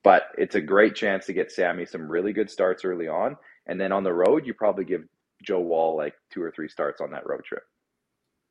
[0.02, 3.80] But it's a great chance to get Sammy some really good starts early on, and
[3.80, 5.02] then on the road, you probably give
[5.44, 7.62] Joe Woll like two or three starts on that road trip.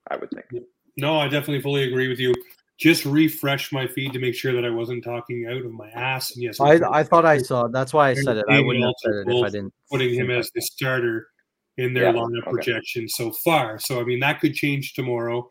[0.09, 0.65] I would think.
[0.97, 2.33] No, I definitely fully agree with you.
[2.79, 6.33] Just refresh my feed to make sure that I wasn't talking out of my ass.
[6.33, 7.67] And yes, I, I thought I saw.
[7.67, 8.45] That's why I said it.
[8.49, 9.73] I wouldn't have said it if I didn't.
[9.91, 11.27] Putting him as the starter
[11.77, 12.51] in their yeah, lineup okay.
[12.51, 13.79] projection so far.
[13.79, 15.47] So I mean that could change tomorrow,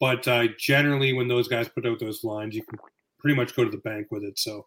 [0.00, 2.78] but uh, generally when those guys put out those lines, you can
[3.18, 4.38] pretty much go to the bank with it.
[4.38, 4.66] So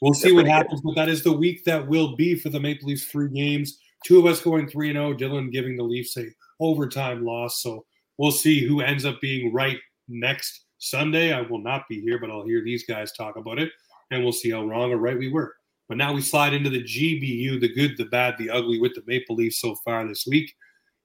[0.00, 0.80] we'll see what happens.
[0.80, 3.04] But that is the week that will be for the Maple Leafs.
[3.04, 5.10] Three games, two of us going three and zero.
[5.10, 6.26] Oh, Dylan giving the Leafs a
[6.60, 7.62] overtime loss.
[7.62, 7.84] So
[8.16, 11.32] we'll see who ends up being right next Sunday.
[11.32, 13.70] I will not be here, but I'll hear these guys talk about it,
[14.10, 15.54] and we'll see how wrong or right we were.
[15.88, 19.02] But now we slide into the GBU, the good, the bad, the ugly with the
[19.06, 20.54] Maple Leafs so far this week.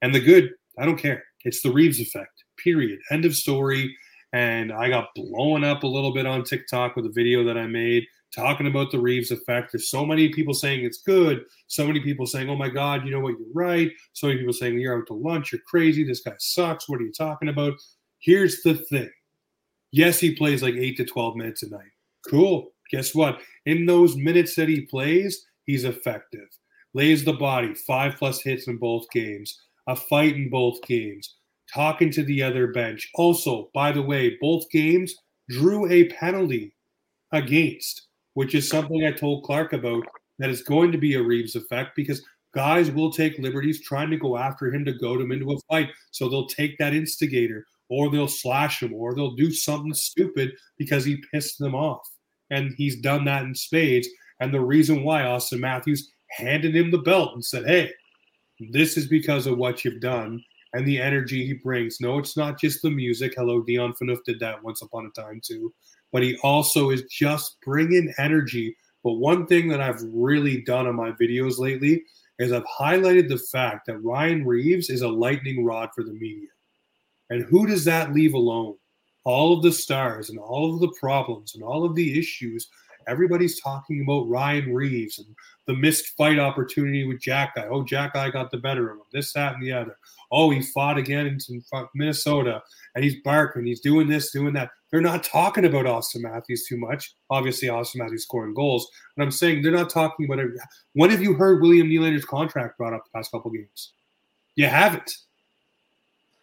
[0.02, 1.24] And the good, I don't care.
[1.46, 3.00] It's the Reaves effect, period.
[3.10, 3.96] End of story.
[4.34, 7.68] And I got blown up a little bit on TikTok with a video that I
[7.68, 9.72] made talking about the Reaves effect.
[9.72, 11.46] There's so many people saying it's good.
[11.68, 13.36] So many people saying, oh my God, you know what?
[13.40, 13.92] You're right.
[14.14, 15.52] So many people saying, you're out to lunch.
[15.52, 16.04] You're crazy.
[16.04, 16.90] This guy sucks.
[16.90, 17.74] What are you talking about?
[18.20, 19.12] Here's the thing.
[19.92, 21.92] Yes, he plays like eight to 12 minutes a night.
[22.28, 22.72] Cool.
[22.90, 23.40] Guess what?
[23.66, 26.48] In those minutes that he plays, he's effective.
[26.94, 31.36] Lays the body, five plus hits in both games, a fight in both games,
[31.74, 33.10] talking to the other bench.
[33.16, 35.16] Also, by the way, both games
[35.50, 36.74] drew a penalty
[37.32, 40.04] against, which is something I told Clark about
[40.40, 44.18] that is going to be a Reaves effect because guys will take liberties trying to
[44.18, 45.90] go after him to goad him into a fight.
[46.12, 51.06] So they'll take that instigator or they'll slash him or they'll do something stupid because
[51.06, 52.08] he pissed them off.
[52.50, 54.08] And he's done that in spades.
[54.40, 57.92] And the reason why Auston Matthews handed him the belt and said, Hey,
[58.72, 60.44] this is because of what you've done
[60.74, 62.02] and the energy he brings.
[62.02, 63.34] No, it's not just the music.
[63.36, 65.74] Hello, Dion Phaneuf did that once upon a time too.
[66.14, 68.78] But he also is just bringing energy.
[69.04, 72.04] But one thing that I've really done on my videos lately
[72.40, 76.48] is I've highlighted the fact that Ryan Reaves is a lightning rod for the media.
[77.30, 78.76] And who does that leave alone?
[79.26, 82.70] All of the stars and all of the problems and all of the issues.
[83.08, 85.28] Everybody's talking about Ryan Reaves and
[85.68, 87.68] the missed fight opportunity with Xhekaj.
[87.70, 89.04] Oh, Xhekaj got the better of him.
[89.12, 89.98] This, that, and the other.
[90.32, 91.64] Oh, he fought again in
[91.96, 92.62] Minnesota
[92.96, 93.66] and he's barking.
[93.66, 94.70] He's doing this, doing that.
[94.94, 97.16] They're not talking about Auston Matthews too much.
[97.32, 98.88] Obviously, Auston Matthews scoring goals.
[99.18, 100.52] But I'm saying they're not talking about it.
[100.94, 103.94] When have you heard William Nylander's contract brought up the past couple games?
[104.54, 105.12] You haven't.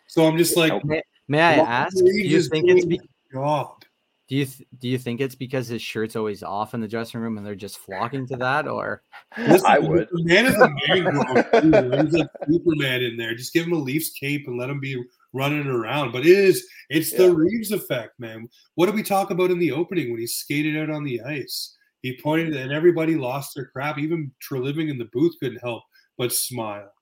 [0.08, 1.96] So I'm just like, may, may I ask?
[1.96, 3.00] Do you think it's be-
[3.32, 3.84] job?
[4.26, 7.20] Do you th- do you think it's because his shirt's always off in the dressing
[7.20, 9.04] room and they're just flocking to that, or
[9.38, 10.08] Listen, I would.
[10.10, 12.06] The man is a man.
[12.06, 13.36] He's like Superman in there.
[13.36, 15.00] Just give him a Leafs cape and let him be
[15.32, 16.12] running around.
[16.12, 17.18] But it is it's yeah.
[17.18, 18.48] the Reaves effect, man.
[18.74, 21.76] What did we talk about in the opening when he skated out on the ice?
[22.02, 23.98] He pointed and everybody lost their crap.
[23.98, 25.82] Even Treliving in the booth couldn't help
[26.16, 26.92] but smile.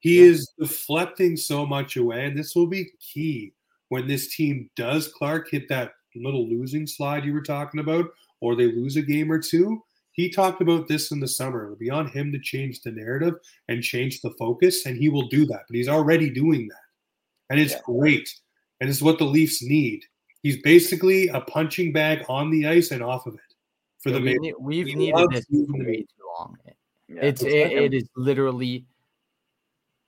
[0.00, 0.30] He yeah.
[0.30, 3.54] is deflecting so much away, and this will be key
[3.88, 8.06] when this team does Clark hit that little losing slide you were talking about,
[8.40, 9.82] or they lose a game or two.
[10.12, 11.64] He talked about this in the summer.
[11.64, 13.34] It'll be on him to change the narrative
[13.68, 15.64] and change the focus, and he will do that.
[15.68, 16.85] But he's already doing that.
[17.50, 17.80] And it's yeah.
[17.84, 18.28] great.
[18.80, 20.02] And it's what the Leafs need.
[20.42, 23.40] He's basically a punching bag on the ice and off of it
[23.98, 26.56] for yeah, the we, We've needed this way too long.
[27.08, 28.86] Yeah, it's it, it is literally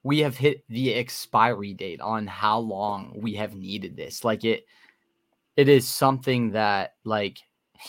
[0.03, 4.24] we have hit the expiry date on how long we have needed this.
[4.24, 4.64] Like it,
[5.57, 7.38] it is something that like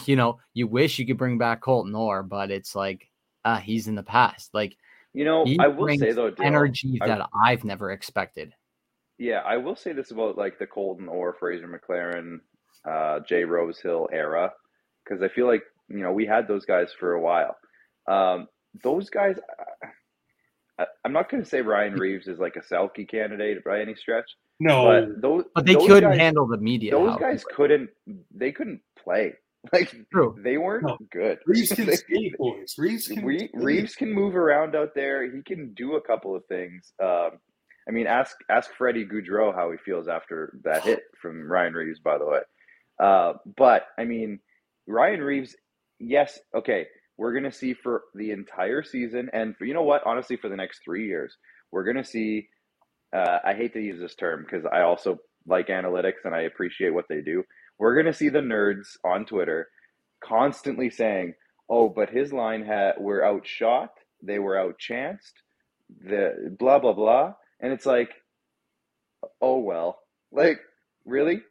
[0.05, 3.09] you know you wish you could bring back Colton Orr, but it's like
[3.45, 4.53] uh, he's in the past.
[4.53, 4.75] Like
[5.13, 8.53] you know, I will say though, Dale, energy that I've never expected.
[9.19, 12.39] Yeah, I will say this about like the Colton Orr Fraser McLaren,
[12.89, 14.53] uh, Jay Rosehill era,
[15.03, 17.55] because I feel like you know we had those guys for a while.
[18.07, 18.47] Um,
[18.81, 19.35] those guys,
[21.03, 24.29] I'm not going to say Ryan Reaves is like a Selke candidate by any stretch.
[24.61, 26.91] No, but those, but they those couldn't guys, handle the media.
[26.91, 27.89] Those guys couldn't.
[28.33, 29.33] They couldn't play.
[29.73, 30.37] Like True.
[30.41, 30.97] they weren't no.
[31.11, 31.39] good.
[31.45, 32.75] Reaves can skate, boys.
[32.77, 35.29] Reaves can, Reaves can move around out there.
[35.29, 36.93] He can do a couple of things.
[37.03, 37.31] Um,
[37.89, 41.99] I mean, ask ask Freddie Gaudreau how he feels after that hit from Ryan Reaves,
[41.99, 42.39] By the way,
[42.99, 44.39] uh, but I mean,
[44.87, 45.55] Ryan Reaves,
[45.99, 46.85] Yes, okay
[47.19, 50.01] we're to see for the entire season, and for, you know what?
[50.05, 51.35] Honestly, for the next three years,
[51.69, 52.47] we're to see.
[53.11, 56.91] Uh, I hate to use this term because I also like analytics and I appreciate
[56.91, 57.43] what they do.
[57.77, 59.67] We're to see the nerds on Twitter
[60.23, 61.33] constantly saying,
[61.69, 63.91] "Oh, but his line had were outshot,
[64.23, 65.33] they were outchanced,
[66.01, 68.11] the blah blah blah," and it's like,
[69.41, 69.99] "Oh well,
[70.31, 70.59] like
[71.05, 71.41] really?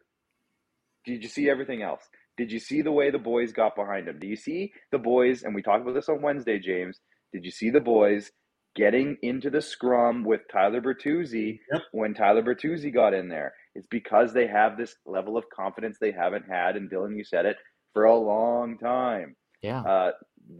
[1.05, 2.03] Did you see everything else?
[2.37, 4.19] Did you see the way the boys got behind him?
[4.21, 7.01] Do you see the boys, and we talked about this on Wednesday, James?
[7.33, 8.31] Did you see the boys
[8.77, 11.83] getting into the scrum with Tyler Bertuzzi yep.
[11.93, 13.53] when Tyler Bertuzzi got in there?
[13.75, 17.47] It's because they have this level of confidence they haven't had, and Dylan, you said
[17.47, 17.57] it,
[17.93, 19.35] for a long time.
[19.63, 19.81] Yeah.
[19.81, 20.11] Uh,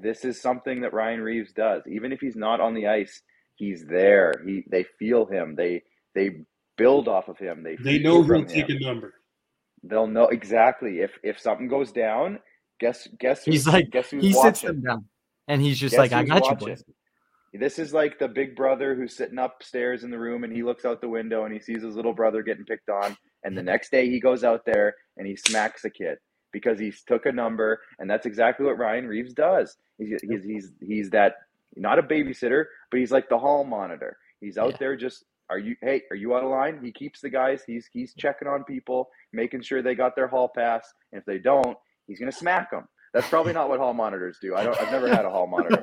[0.03, 1.83] this is something that Ryan Reaves does.
[1.89, 3.23] Even if he's not on the ice,
[3.59, 4.33] he's there.
[4.47, 5.55] He they feel him.
[5.57, 5.83] They
[6.15, 6.45] they
[6.77, 7.63] build off of him.
[7.63, 9.15] They they know he'll take a number.
[9.83, 12.39] They'll know exactly if if something goes down.
[12.81, 14.51] Guess guess he's like guess who's he watching.
[14.51, 15.05] sits them down
[15.49, 16.69] and he's just guess like I got watching.
[16.69, 16.85] you boys.
[17.55, 20.85] This is like the big brother who's sitting upstairs in the room and he looks
[20.85, 23.17] out the window and he sees his little brother getting picked on.
[23.43, 26.19] And the next day he goes out there and he smacks a kid
[26.53, 27.81] because he took a number.
[27.99, 29.77] And that's exactly what Ryan Reaves does.
[29.97, 31.37] He's, he's, he's, he's that,
[31.77, 34.17] not a babysitter, but he's like the hall monitor.
[34.41, 34.77] He's out yeah.
[34.81, 36.81] there just, are you, hey, are you out of line?
[36.83, 40.51] He keeps the guys, he's, he's checking on people, making sure they got their hall
[40.55, 40.87] pass.
[41.13, 41.77] And if they don't,
[42.07, 42.85] he's going to smack them.
[43.15, 44.55] That's probably not what hall monitors do.
[44.55, 44.79] I don't.
[44.79, 45.81] I've never had a hall monitor.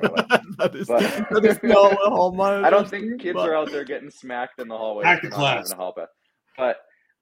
[0.58, 2.64] that, is, but, that is not what hall monitors.
[2.64, 3.48] I don't think do, kids but...
[3.48, 5.02] are out there getting smacked in the hallway.
[5.02, 5.72] Back to class.
[5.72, 6.06] Hall pass.
[6.56, 6.76] But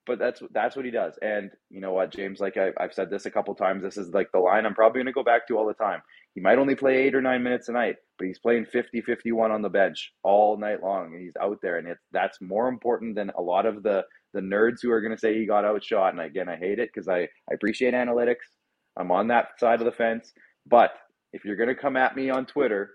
[0.06, 1.18] but that's that's what he does.
[1.22, 2.40] And you know what, James?
[2.40, 3.82] Like I, have said this a couple times.
[3.82, 6.02] This is like the line I'm probably going to go back to all the time.
[6.34, 9.52] He might only play eight or nine minutes a night, but he's playing 50, 51
[9.52, 11.78] on the bench all night long, and he's out there.
[11.78, 15.14] And it's that's more important than a lot of the the nerds who are going
[15.14, 16.12] to say he got outshot.
[16.12, 18.46] And again, I hate it because I I appreciate analytics.
[18.96, 20.32] I'm on that side of the fence.
[20.66, 20.90] But
[21.32, 22.90] if you're going to come at me on Twitter,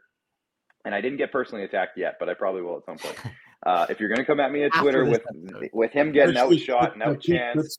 [0.86, 3.18] and I didn't get personally attacked yet, but I probably will at some point.
[3.66, 5.70] Uh, if you're going to come at me on Twitter with episode.
[5.74, 7.76] with him getting outshot and outchanced,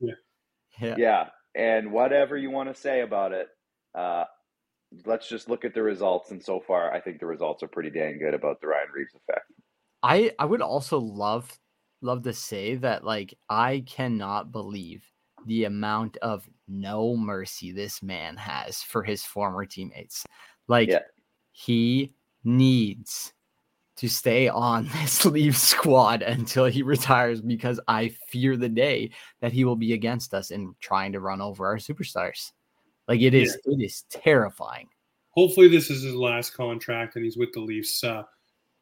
[0.79, 0.95] yeah.
[0.99, 3.49] yeah, and whatever you want to say about it,
[3.99, 4.25] uh,
[5.05, 6.31] let's just look at the results.
[6.31, 9.15] And so far, I think the results are pretty dang good about the Ryan Reaves
[9.15, 9.53] effect.
[10.03, 11.59] I I would also love
[12.03, 15.05] love to say that like I cannot believe
[15.47, 20.25] the amount of no mercy this man has for his former teammates.
[20.69, 21.01] Like yeah.
[21.53, 23.33] he needs
[23.97, 29.53] to stay on this leave squad until he retires because I fear the day that
[29.53, 32.53] he will be against us in trying to run over our superstars.
[33.11, 33.75] Like it is, yeah.
[33.75, 34.87] it is terrifying.
[35.31, 38.05] Hopefully, this is his last contract and he's with the Leafs.
[38.05, 38.23] Uh,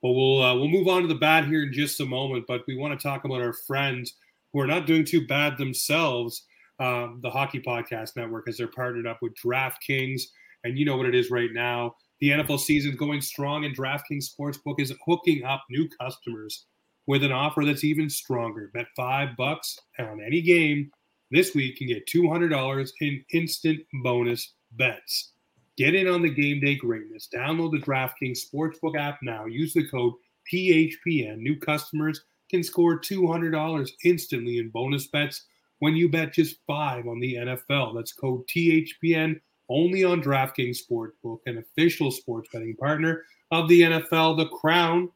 [0.03, 2.45] but we'll uh, we'll move on to the bad here in just a moment.
[2.47, 4.17] But we want to talk about our friends
[4.53, 6.45] who are not doing too bad themselves
[6.79, 10.25] um, the Hockey Podcast Network as they're partnered up with DraftKings.
[10.62, 11.95] And you know what it is right now.
[12.21, 16.67] The NFL season is going strong, and DraftKings Sportsbook is hooking up new customers
[17.07, 18.71] with an offer that's even stronger.
[18.75, 20.91] Bet five bucks on any game
[21.31, 25.33] this week and get $200 in instant bonus bets.
[25.77, 27.29] Get in on the game day greatness.
[27.33, 29.47] Download the DraftKings Sportsbook app now.
[29.47, 30.14] Use the code
[30.53, 31.38] THPN.
[31.38, 35.45] New customers can score $200 instantly in bonus bets
[35.79, 37.95] when you bet just five on the NFL.
[37.95, 44.38] That's code THPN only on DraftKings Sportsbook, an official sports betting partner of the NFL.
[44.38, 45.11] The crown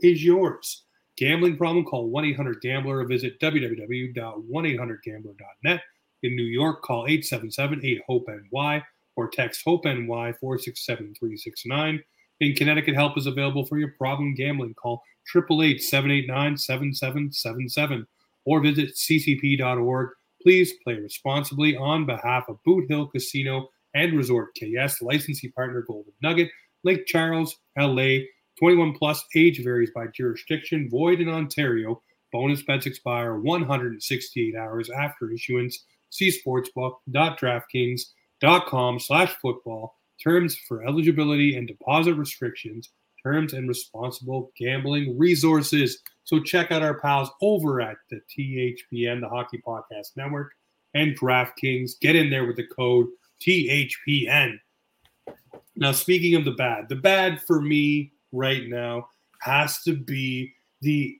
[0.00, 0.84] is yours.
[1.16, 1.84] Gambling problem?
[1.84, 5.80] Call 1 800 Gambler or visit www.1800Gambler.net.
[6.22, 8.82] In New York, call 877 8 HOPE NY
[9.16, 12.00] or text HOPE NY 467 369.
[12.40, 14.74] In Connecticut, help is available for your problem gambling.
[14.74, 15.02] Call
[15.34, 18.06] 888 789 7777
[18.44, 20.10] or visit ccp.org.
[20.42, 26.12] Please play responsibly on behalf of Boot Hill Casino and Resort KS, licensee partner Golden
[26.22, 26.50] Nugget,
[26.82, 28.20] Lake Charles, LA.
[28.58, 32.02] 21 plus age varies by jurisdiction, void in Ontario.
[32.32, 35.84] Bonus bets expire 168 hours after issuance.
[36.10, 39.96] See sportsbook.draftkings.com slash football.
[40.22, 42.90] Terms for eligibility and deposit restrictions
[43.22, 45.98] terms and responsible gambling resources.
[46.24, 50.52] So check out our pals over at the THPN, the Hockey Podcast Network,
[50.94, 51.92] and DraftKings.
[52.00, 53.06] Get in there with the code
[53.40, 54.58] THPN.
[55.76, 59.08] Now, speaking of the bad, the bad for me right now
[59.40, 61.18] has to be the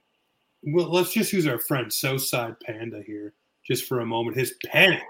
[0.64, 3.34] well, let's just use our friend Southside Panda here
[3.66, 4.36] just for a moment.
[4.36, 5.02] His panic,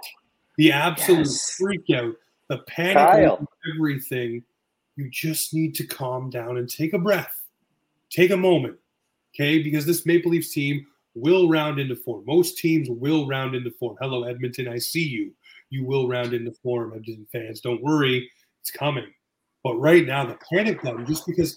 [0.57, 1.57] the absolute yes.
[1.59, 2.15] freak out,
[2.49, 3.39] the panic,
[3.75, 4.43] everything
[4.97, 7.35] you just need to calm down and take a breath.
[8.11, 8.77] Take a moment,
[9.35, 9.63] okay?
[9.63, 12.25] Because this Maple Leafs team will round into form.
[12.27, 13.97] Most teams will round into form.
[14.01, 15.33] Hello, Edmonton, I see you.
[15.71, 17.61] You will round into form, Edmonton fans.
[17.61, 18.31] Don't worry,
[18.61, 19.07] it's coming.
[19.65, 21.57] But right now, the panic button, just because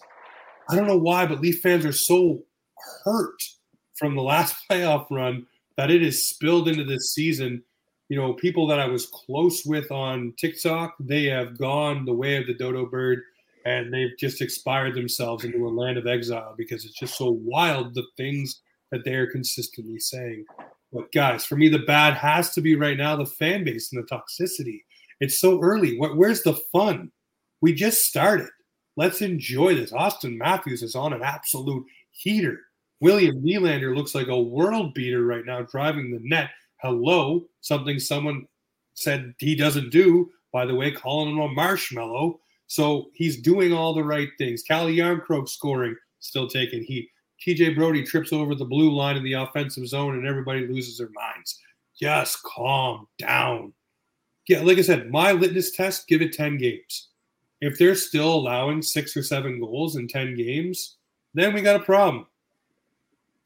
[0.70, 2.43] I don't know why, but Leaf fans are so
[3.03, 3.41] hurt
[3.97, 5.45] from the last playoff run
[5.78, 7.63] that it is spilled into this season
[8.09, 12.38] you know, people that I was close with on TikTok, they have gone the way
[12.38, 13.22] of the dodo bird
[13.66, 17.95] and they've just expired themselves into a land of exile because it's just so wild
[17.95, 18.61] the things
[18.91, 20.45] that they are consistently saying.
[20.93, 24.03] But guys, for me, the bad has to be right now the fan base and
[24.03, 24.84] the toxicity.
[25.20, 25.97] It's so early.
[25.97, 27.11] Where's the fun?
[27.61, 28.49] We just started.
[28.97, 29.91] Let's enjoy this.
[29.91, 32.59] Auston Matthews is on an absolute heater.
[33.01, 36.49] William Nylander looks like a world beater right now, driving the net
[36.81, 38.45] Hello, something someone
[38.93, 40.29] said he doesn't do.
[40.51, 42.39] By the way, calling him a marshmallow.
[42.67, 44.63] So he's doing all the right things.
[44.63, 47.09] Calle Jarnkrok scoring, still taking heat.
[47.45, 51.09] TJ Brodie trips over the blue line in the offensive zone and everybody loses their
[51.13, 51.59] minds.
[51.99, 53.73] Just calm down.
[54.47, 57.09] Yeah, like I said, my litmus test, give it 10 games.
[57.61, 60.97] If they're still allowing six or seven goals in 10 games,
[61.33, 62.27] then we got a problem.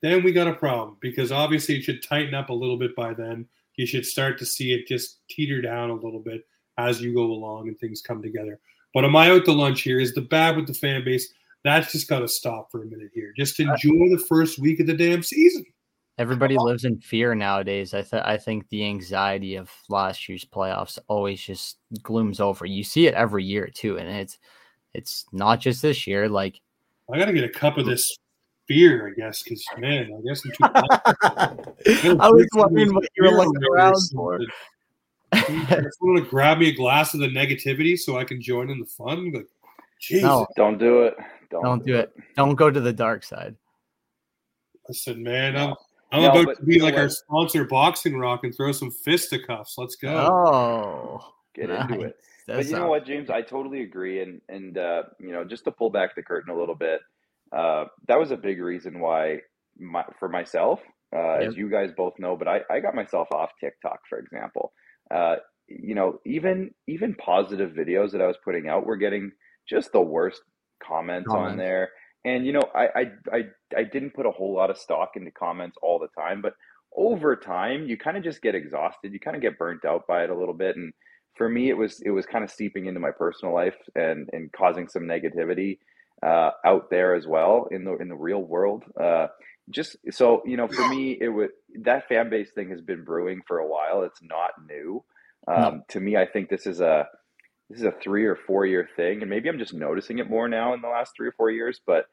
[0.01, 3.14] Then we got a problem because obviously it should tighten up a little bit by
[3.14, 3.47] then.
[3.76, 6.45] You should start to see it just teeter down a little bit
[6.78, 8.60] as you go along and things come together.
[8.93, 9.99] But am I out to lunch here?
[9.99, 11.34] Is the bad with the fan base?
[11.64, 13.34] That's just got to stop for a minute here.
[13.38, 15.66] Just enjoy the first week of the damn season.
[16.20, 17.94] Everybody lives in fear nowadays.
[17.94, 22.66] I th- I think the anxiety of last year's playoffs always just glooms over.
[22.66, 24.38] You see it every year too, and it's
[24.94, 26.28] it's not just this year.
[26.28, 26.60] Like
[27.10, 28.18] I got to get a cup of this
[28.68, 32.16] beer, I guess, because man, I guess I'm too.
[32.20, 34.42] I was wondering what you were looking around for.
[35.32, 38.80] Uh, want to grab me a glass of the negativity so I can join in
[38.80, 39.32] the fun.
[39.32, 39.48] Like,
[40.02, 40.24] Jesus.
[40.24, 41.16] No, don't do it.
[41.50, 42.12] Don't, don't do it.
[42.16, 42.24] it.
[42.36, 43.56] Don't go to the dark side.
[44.88, 45.76] Listen, man, I'm
[46.12, 47.03] I'm no, about to be like what?
[47.03, 49.76] our sponsor, Boxing Rock, and throw some fisticuffs.
[49.78, 50.10] Let's go.
[50.10, 51.89] Oh, get nice.
[51.89, 52.16] into it.
[52.47, 53.30] That's but you know what, James?
[53.30, 54.22] I totally agree.
[54.22, 57.01] And and uh, you know, just to pull back the curtain a little bit,
[57.51, 59.39] uh, that was a big reason why
[59.78, 60.80] my, for myself,
[61.16, 61.49] uh, yep.
[61.49, 64.74] as you guys both know, but I, I got myself off TikTok, for example.
[65.12, 65.38] Uh,
[65.68, 69.32] you know, even even positive videos that I was putting out were getting
[69.68, 70.41] just the worst
[70.84, 71.51] comments, comments.
[71.51, 71.89] on there.
[72.26, 73.44] And you know, I, I I
[73.78, 76.54] I didn't put a whole lot of stock into comments all the time, but
[76.96, 79.14] over time, you kind of just get exhausted.
[79.14, 80.76] You kind of get burnt out by it a little bit.
[80.76, 80.94] And
[81.36, 84.52] for me, it was it was kind of seeping into my personal life and and
[84.52, 85.80] causing some negativity
[86.24, 88.84] uh, out there as well in the in the real world.
[89.00, 89.28] Uh,
[89.70, 91.52] just so you know, for me, it would
[91.84, 94.04] that fan base thing has been brewing for a while.
[94.04, 95.04] It's not new.
[95.48, 95.84] Um, no.
[95.90, 97.08] To me, I think this is a
[97.70, 100.48] this is a three or four year thing, and maybe I'm just noticing it more
[100.48, 101.80] now in the last three or four years.
[101.86, 102.06] But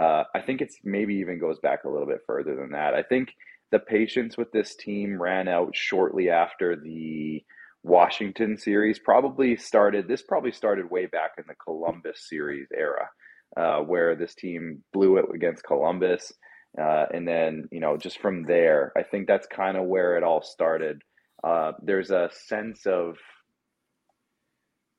[0.00, 2.94] uh, I think it's maybe even goes back a little bit further than that.
[2.94, 3.32] I think
[3.70, 7.44] the patience with this team ran out shortly after the
[7.82, 8.98] Washington series.
[8.98, 10.08] Probably started.
[10.08, 13.08] This probably started way back in the Columbus series era,
[13.56, 16.32] uh, where this team blew it against Columbus.
[16.76, 20.24] Uh, and then, you know, just from there, I think that's kind of where it
[20.24, 21.02] all started.
[21.44, 23.16] Uh, there's a sense of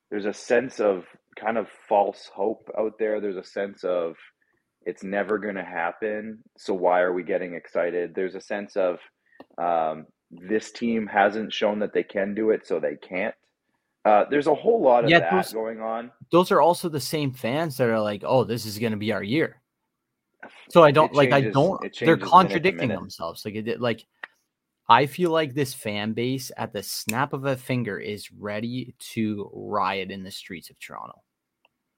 [0.10, 3.20] there's a sense of kind of false hope out there.
[3.20, 4.16] There's a sense of
[4.86, 6.40] it's never going to happen.
[6.58, 8.14] So why are we getting excited?
[8.14, 9.00] There's a sense of
[9.58, 13.36] um, this team hasn't shown that they can do it, so they can't.
[14.06, 16.12] Uh, there's a whole lot of yeah, that those, going on.
[16.32, 19.12] Those are also the same fans that are like, "Oh, this is going to be
[19.12, 19.62] our year."
[20.70, 21.32] So I don't changes, like.
[21.32, 22.00] I don't.
[22.00, 23.00] They're contradicting minute minute.
[23.00, 23.44] themselves.
[23.44, 23.82] Like it.
[23.82, 24.06] Like
[24.88, 29.50] I feel like this fan base at the snap of a finger is ready to
[29.54, 31.24] riot in the streets of Toronto.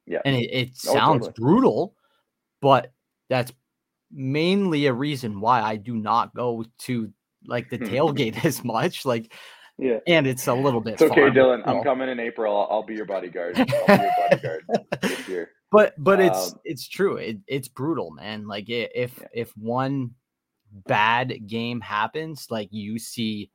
[0.06, 0.22] Yeah.
[0.24, 1.34] And it, it oh, sounds totally.
[1.46, 1.96] brutal,
[2.62, 2.94] but
[3.30, 3.52] that's
[4.12, 7.12] mainly a reason why I do not go to
[7.46, 9.06] like the tailgate as much.
[9.06, 9.34] Like,
[9.78, 10.94] yeah, and it's a little bit.
[10.94, 11.62] It's okay, Dylan.
[11.68, 12.56] I'm coming in April.
[12.56, 13.60] I'll, I'll, be your bodyguard.
[13.60, 14.66] I'll be your bodyguard
[15.02, 15.52] this year.
[15.72, 17.18] But but it's um, it's true.
[17.18, 18.48] It, it's brutal, man.
[18.48, 19.28] Like if yeah.
[19.34, 20.16] if one
[20.86, 23.52] bad game happens, like you see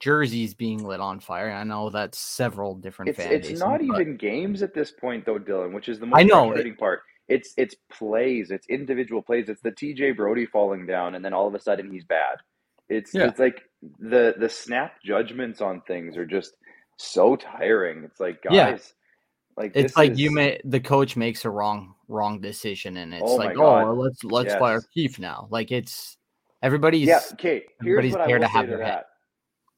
[0.00, 1.50] jerseys being lit on fire.
[1.50, 5.26] I know that's several different it's, fan It's bases, not even games at this point,
[5.26, 7.02] though, Dylan, which is the most I know, frustrating it, part.
[7.28, 9.48] It's it's plays, it's individual plays.
[9.48, 12.38] It's the TJ Brodie falling down, and then all of a sudden he's bad.
[12.88, 13.28] It's yeah.
[13.28, 13.62] it's like
[14.00, 16.54] the the snap judgments on things are just
[16.96, 18.02] so tiring.
[18.02, 18.76] It's like guys, yeah.
[19.56, 20.20] like it's like is...
[20.20, 24.24] you may the coach makes a wrong wrong decision, and it's oh like oh let's
[24.24, 24.58] let's yes.
[24.58, 25.46] fire Keefe now.
[25.50, 26.16] Like it's
[26.62, 27.20] Everybody's yeah.
[27.32, 28.86] Okay, here's what I will to say to that.
[28.86, 29.04] Head.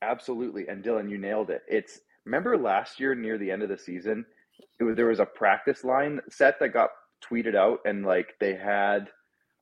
[0.03, 1.63] Absolutely, and Dylan, you nailed it.
[1.69, 4.25] It's remember last year near the end of the season,
[4.81, 6.91] was, there was a practice line set that got
[7.25, 9.09] tweeted out, and like they had,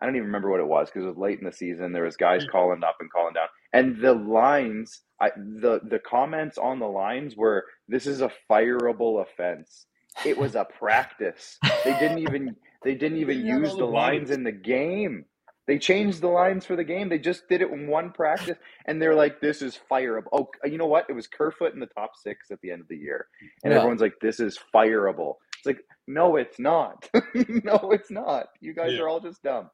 [0.00, 1.92] I don't even remember what it was because it was late in the season.
[1.92, 2.50] There was guys mm.
[2.50, 7.36] calling up and calling down, and the lines, I, the the comments on the lines
[7.36, 9.86] were, "This is a fireable offense."
[10.24, 11.58] It was a practice.
[11.84, 15.24] they didn't even they didn't even use the lines in the game.
[15.66, 17.08] They changed the lines for the game.
[17.08, 20.78] They just did it in one practice, and they're like, "This is fireable." Oh, you
[20.78, 21.06] know what?
[21.08, 23.26] It was Kerfoot in the top six at the end of the year,
[23.62, 23.78] and yeah.
[23.78, 27.08] everyone's like, "This is fireable." It's like, no, it's not.
[27.34, 28.46] no, it's not.
[28.60, 29.00] You guys yeah.
[29.00, 29.70] are all just dumb.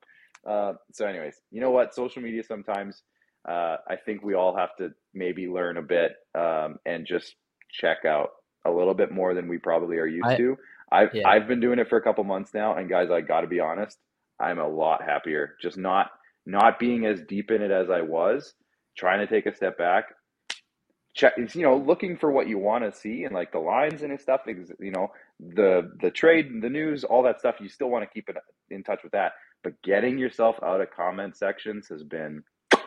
[0.46, 1.94] Uh, so, anyways, you know what?
[1.94, 3.02] Social media sometimes.
[3.48, 7.36] Uh, I think we all have to maybe learn a bit um, and just
[7.70, 8.30] check out
[8.64, 10.56] a little bit more than we probably are used I, to.
[10.90, 11.28] I've yeah.
[11.28, 13.60] I've been doing it for a couple months now, and guys, I got to be
[13.60, 13.98] honest.
[14.40, 15.56] I'm a lot happier.
[15.60, 16.10] Just not
[16.46, 18.54] not being as deep in it as I was,
[18.96, 20.06] trying to take a step back.
[21.14, 24.20] check, you know, looking for what you want to see and like the lines and
[24.20, 24.42] stuff.
[24.46, 25.08] You know,
[25.40, 27.56] the the trade, the news, all that stuff.
[27.60, 28.36] You still want to keep it
[28.70, 29.32] in touch with that,
[29.64, 32.42] but getting yourself out of comment sections has been.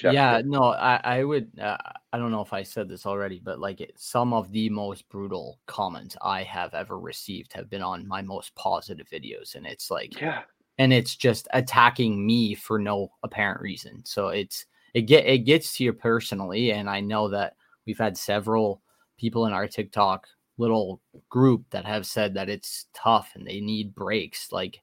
[0.00, 1.58] Yeah, no, I I would.
[1.58, 1.76] Uh,
[2.12, 5.08] I don't know if I said this already, but like it, some of the most
[5.08, 9.90] brutal comments I have ever received have been on my most positive videos, and it's
[9.90, 10.42] like yeah,
[10.78, 14.02] and it's just attacking me for no apparent reason.
[14.04, 17.56] So it's it get it gets to you personally, and I know that
[17.86, 18.82] we've had several
[19.18, 20.26] people in our TikTok
[20.56, 24.52] little group that have said that it's tough and they need breaks.
[24.52, 24.80] Like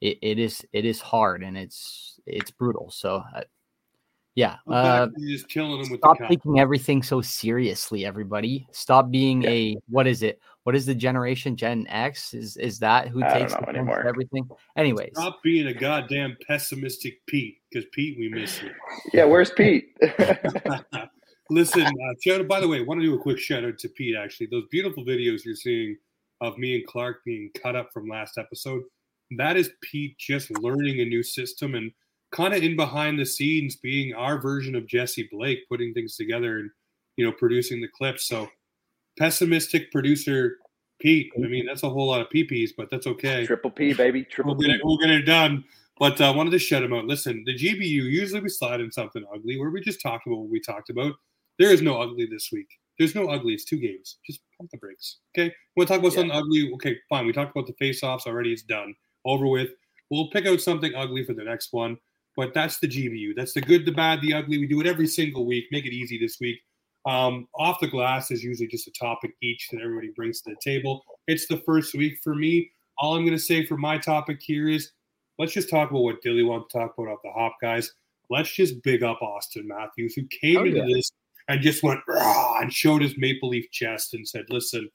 [0.00, 2.90] it, it is it is hard and it's it's brutal.
[2.90, 3.42] So uh,
[4.34, 8.06] yeah, uh, just killing them with stop taking everything so seriously.
[8.06, 9.50] Everybody, stop being yeah.
[9.50, 10.40] a what is it?
[10.68, 12.34] What is the generation Gen X?
[12.34, 13.54] Is is that who I takes
[14.04, 14.46] everything?
[14.76, 18.68] Anyways, stop being a goddamn pessimistic Pete because Pete, we miss you.
[19.14, 19.96] Yeah, where's Pete?
[21.48, 23.78] Listen, uh, shout out, by the way, I want to do a quick shout out
[23.78, 24.14] to Pete.
[24.14, 25.96] Actually, those beautiful videos you're seeing
[26.42, 28.82] of me and Clark being cut up from last episode,
[29.38, 31.90] that is Pete just learning a new system and
[32.30, 36.58] kind of in behind the scenes being our version of Jesse Blake, putting things together
[36.58, 36.70] and
[37.16, 38.28] you know producing the clips.
[38.28, 38.50] So
[39.18, 40.58] pessimistic producer
[41.00, 41.30] Pete.
[41.36, 43.46] I mean, that's a whole lot of PPs, but that's okay.
[43.46, 44.24] Triple P, baby.
[44.24, 45.64] Triple we'll get it, we'll get it done.
[45.98, 47.06] But I uh, wanted to shut him out.
[47.06, 50.50] Listen, the GBU usually we slide in something ugly where we just talk about what
[50.50, 51.14] we talked about.
[51.58, 52.68] There is no ugly this week.
[52.98, 53.54] There's no ugly.
[53.54, 54.18] It's two games.
[54.26, 55.18] Just pump the brakes.
[55.36, 55.52] Okay.
[55.76, 56.20] We want to talk about yeah.
[56.20, 56.70] something ugly.
[56.74, 57.26] Okay, fine.
[57.26, 58.52] We talked about the face-offs already.
[58.52, 58.94] It's done.
[59.24, 59.70] Over with.
[60.10, 61.96] We'll pick out something ugly for the next one.
[62.36, 63.34] But that's the GBU.
[63.36, 64.58] That's the good, the bad, the ugly.
[64.58, 65.66] We do it every single week.
[65.72, 66.60] Make it easy this week.
[67.08, 70.56] Um, off the glass is usually just a topic each that everybody brings to the
[70.62, 71.02] table.
[71.26, 72.70] It's the first week for me.
[72.98, 74.92] All I'm going to say for my topic here is
[75.38, 77.90] let's just talk about what Dilly wants to talk about off the hop, guys.
[78.28, 80.96] Let's just big up Auston Matthews, who came oh, into yeah.
[80.96, 81.10] this
[81.48, 84.90] and just went and showed his maple leaf chest and said, "Listen,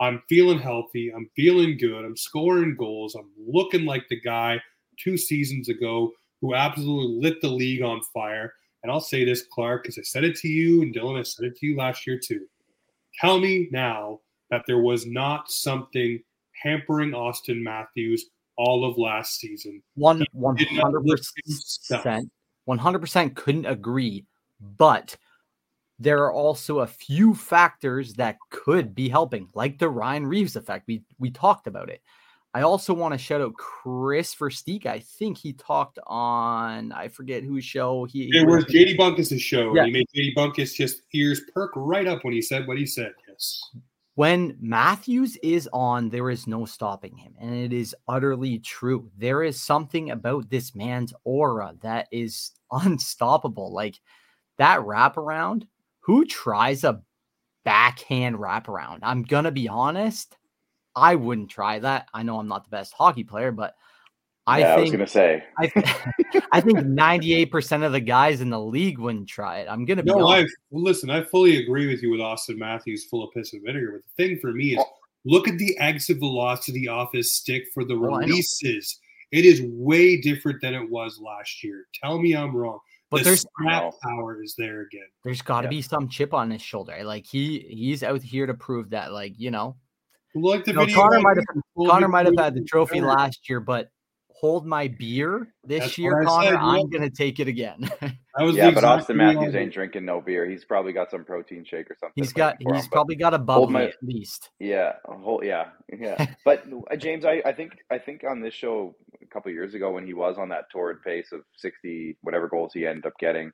[0.00, 1.12] I'm feeling healthy.
[1.14, 2.02] I'm feeling good.
[2.02, 3.14] I'm scoring goals.
[3.14, 4.58] I'm looking like the guy
[4.98, 8.54] two seasons ago who absolutely lit the league on fire."
[8.88, 11.44] And I'll say this, Clark, because I said it to you and Dylan, I said
[11.44, 12.46] it to you last year too.
[13.20, 14.20] Tell me now
[14.50, 16.18] that there was not something
[16.62, 19.82] hampering Auston Matthews all of last season.
[19.96, 22.30] One one hundred percent,
[22.64, 24.24] one hundred percent couldn't agree,
[24.78, 25.14] but
[25.98, 30.86] there are also a few factors that could be helping, like the Ryan Reaves effect.
[30.88, 32.00] We we talked about it.
[32.54, 34.86] I also want to shout out Kris Versteeg.
[34.86, 38.30] I think he talked on I forget whose show he.
[38.32, 39.74] It was JD Bunkis' show.
[39.74, 39.84] Yeah.
[39.84, 43.12] he made JD Bunkis just ears perk right up when he said what he said.
[43.28, 43.60] Yes.
[44.14, 49.10] When Matthews is on, there is no stopping him, and it is utterly true.
[49.16, 53.72] There is something about this man's aura that is unstoppable.
[53.72, 54.00] Like
[54.56, 55.64] that wraparound
[56.00, 57.02] who tries a
[57.64, 59.00] backhand wraparound?
[59.02, 60.37] I'm gonna be honest,
[60.98, 62.08] I wouldn't try that.
[62.12, 63.74] I know I'm not the best hockey player, but
[64.48, 68.48] I yeah, think I was gonna say I, I think 98% of the guys in
[68.48, 69.68] the league wouldn't try it.
[69.68, 70.26] I'm gonna be no.
[70.26, 71.10] I well, listen.
[71.10, 73.92] I fully agree with you with Auston Matthews, full of piss and vinegar.
[73.92, 74.86] But the thing for me is, oh.
[75.26, 78.98] look at the exit velocity off his stick for the oh, releases.
[79.32, 81.84] It is way different than it was last year.
[82.02, 82.78] Tell me I'm wrong.
[83.10, 85.08] But the there's snap power is there again.
[85.24, 85.70] There's got to yeah.
[85.70, 87.04] be some chip on his shoulder.
[87.04, 89.12] Like he he's out here to prove that.
[89.12, 89.76] Like you know,
[90.42, 91.00] like the you know, video.
[91.00, 93.90] Connor might have Connor might have had the trophy last year, but
[94.40, 96.50] hold my beer this That's year, Connor.
[96.50, 97.90] Said, I'm gonna take it again.
[98.02, 100.48] yeah, but Auston Matthews ain't drinking no beer.
[100.48, 102.14] He's probably got some protein shake or something.
[102.14, 104.50] He's got he's him, probably got a bubble my, at least.
[104.60, 106.34] Yeah, whole yeah, yeah.
[106.44, 109.90] but uh, James, I, I think I think on this show a couple years ago
[109.92, 113.50] when he was on that torrid pace of sixty whatever goals he ended up getting,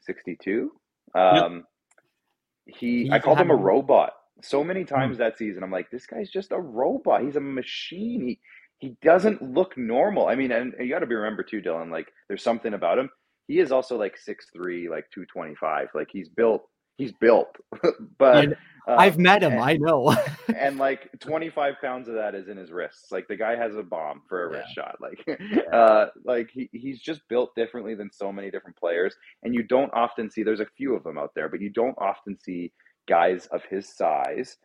[0.00, 0.72] sixty two.
[1.14, 2.76] Um, yep.
[2.78, 4.12] he, he I called him a robot
[4.42, 5.18] so many times mm.
[5.20, 5.62] that season.
[5.62, 7.22] I'm like, this guy's just a robot.
[7.22, 8.22] He's a machine.
[8.26, 8.40] He
[8.80, 10.26] he doesn't look normal.
[10.26, 11.90] I mean, and, and you got to be remember too, Dylan.
[11.90, 13.10] Like, there's something about him.
[13.46, 15.88] He is also like six three, like two twenty five.
[15.94, 16.62] Like he's built.
[16.96, 17.48] He's built.
[18.18, 18.52] but
[18.88, 19.52] uh, I've met him.
[19.52, 20.16] And, I know.
[20.56, 23.10] and like twenty five pounds of that is in his wrists.
[23.10, 24.58] Like the guy has a bomb for a yeah.
[24.58, 24.96] wrist shot.
[25.00, 25.40] Like,
[25.72, 29.14] uh, like he, he's just built differently than so many different players.
[29.42, 30.42] And you don't often see.
[30.44, 32.72] There's a few of them out there, but you don't often see
[33.10, 34.56] guys of his size.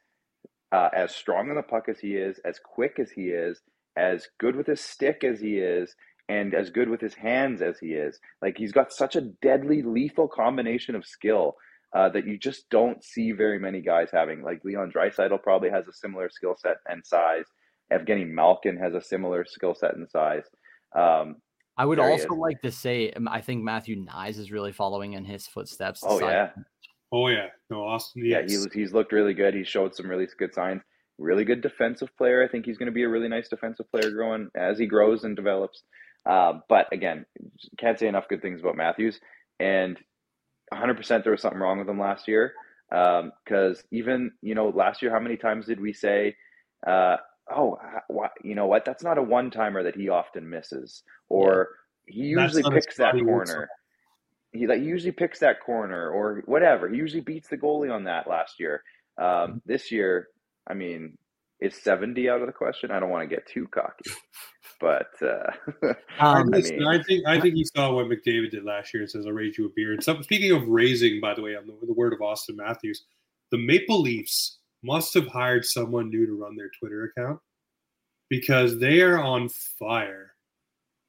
[0.71, 3.61] Uh, as strong on the puck as he is, as quick as he is,
[3.97, 5.95] as good with his stick as he is
[6.27, 8.19] and as good with his hands as he is.
[8.41, 11.55] Like he's got such a deadly, lethal combination of skill
[11.95, 14.41] uh, that you just don't see very many guys having.
[14.41, 17.45] Like Leon Draisaitl probably has a similar skill set and size.
[17.93, 20.43] Evgeny Malkin has a similar skill set and size.
[20.95, 21.37] Um,
[21.77, 25.25] I would also like to say, um, I think Matthew Knies is really following in
[25.25, 26.01] his footsteps.
[26.05, 26.51] Oh yeah,
[27.15, 28.17] Oh yeah, no Auston.
[28.17, 29.53] Yeah, he's he's looked really good.
[29.53, 30.81] He showed some really good signs.
[31.17, 32.43] Really good defensive player.
[32.43, 35.23] I think he's going to be a really nice defensive player growing as he grows
[35.23, 35.83] and develops.
[36.29, 37.25] Uh, but again,
[37.77, 39.21] can't say enough good things about Matthews.
[39.61, 39.97] And
[40.73, 42.53] 100% there was something wrong with him last year.
[42.89, 46.35] Because um, even, you know, last year, how many times did we say,
[46.85, 47.15] uh,
[47.55, 47.77] oh,
[48.43, 48.83] you know what?
[48.83, 51.01] That's not a one timer that he often misses.
[51.29, 51.69] Or
[52.09, 52.13] yeah.
[52.13, 53.69] he usually picks that corner.
[54.55, 56.89] He like usually picks that corner or whatever.
[56.89, 58.83] He usually beats the goalie on that last year.
[59.17, 59.57] Um, mm-hmm.
[59.65, 60.27] this year,
[60.67, 61.17] I mean,
[61.59, 62.91] is 70 out of the question?
[62.91, 64.11] I don't want to get too cocky,
[64.79, 65.51] but uh,
[66.19, 69.09] um, I, mean, I, think I think he saw what McDavid did last year and
[69.09, 71.65] says, "I'll raise you a beer." And so, speaking of raising, by the way, on
[71.65, 73.03] the, the word of Auston Matthews,
[73.51, 77.39] the Maple Leafs must have hired someone new to run their Twitter account
[78.29, 80.33] because they are on fire.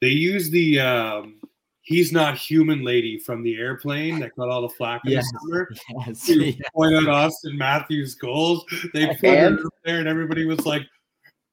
[0.01, 1.41] They use the um,
[1.87, 5.39] he's not human lady from the airplane that got all the flack in yes, the
[5.41, 5.71] summer.
[6.07, 6.57] Yes, to yes.
[6.75, 8.65] point out Auston Matthews' goals.
[8.93, 10.83] They put and, her up there, and everybody was like,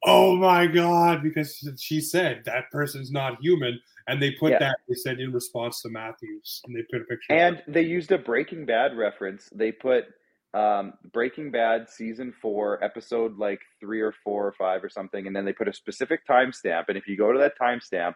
[0.04, 4.58] "Oh my god!" Because she said that person's not human, and they put yeah.
[4.58, 7.32] that they said in response to Matthews, and they put a picture.
[7.32, 9.48] And they used a Breaking Bad reference.
[9.54, 10.06] They put
[10.52, 15.34] um, Breaking Bad season four, episode like three or four or five or something, and
[15.34, 16.86] then they put a specific timestamp.
[16.88, 18.14] And if you go to that timestamp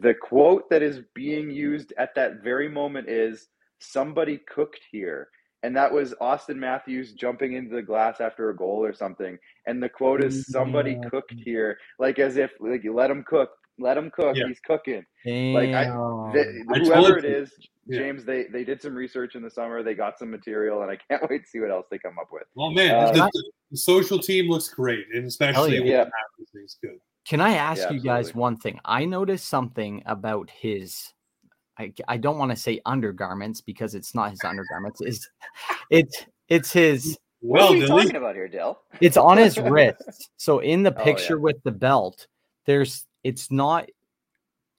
[0.00, 5.28] the quote that is being used at that very moment is somebody cooked here.
[5.62, 9.38] And that was Auston Matthews jumping into the glass after a goal or something.
[9.66, 11.08] And the quote is somebody yeah.
[11.08, 14.36] cooked here, like as if like you let him cook, let him cook.
[14.36, 14.46] Yeah.
[14.48, 15.04] He's cooking.
[15.24, 15.54] Damn.
[15.54, 17.50] Like I, the, whoever it is,
[17.90, 19.82] James, they they did some research in the summer.
[19.82, 22.28] They got some material, and I can't wait to see what else they come up
[22.30, 22.44] with.
[22.58, 26.04] Oh man, uh, the, the, social team looks great, and especially yeah,
[26.54, 26.98] it's good.
[27.24, 28.80] Can I ask yeah, you guys one thing?
[28.84, 31.12] I noticed something about his.
[31.78, 35.00] I, I don't want to say undergarments because it's not his undergarments.
[35.00, 35.28] Is
[35.90, 37.18] it's it's his.
[37.46, 38.80] Well, what are you talking about here, Dale?
[39.02, 40.30] It's on his wrist.
[40.38, 41.42] So in the picture oh, yeah.
[41.42, 42.26] with the belt,
[42.64, 43.86] there's it's not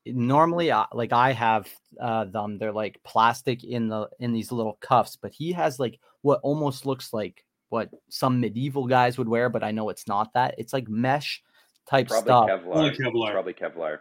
[0.03, 1.69] normally uh, like I have
[2.01, 2.57] uh, them.
[2.57, 6.87] They're like plastic in the in these little cuffs, but he has like what almost
[6.87, 10.55] looks like what some medieval guys would wear, but I know it's not that.
[10.57, 11.43] It's like mesh
[11.89, 12.49] type probably stuff.
[12.49, 12.97] Kevlar.
[12.97, 13.31] Kevlar.
[13.31, 13.99] Probably Kevlar.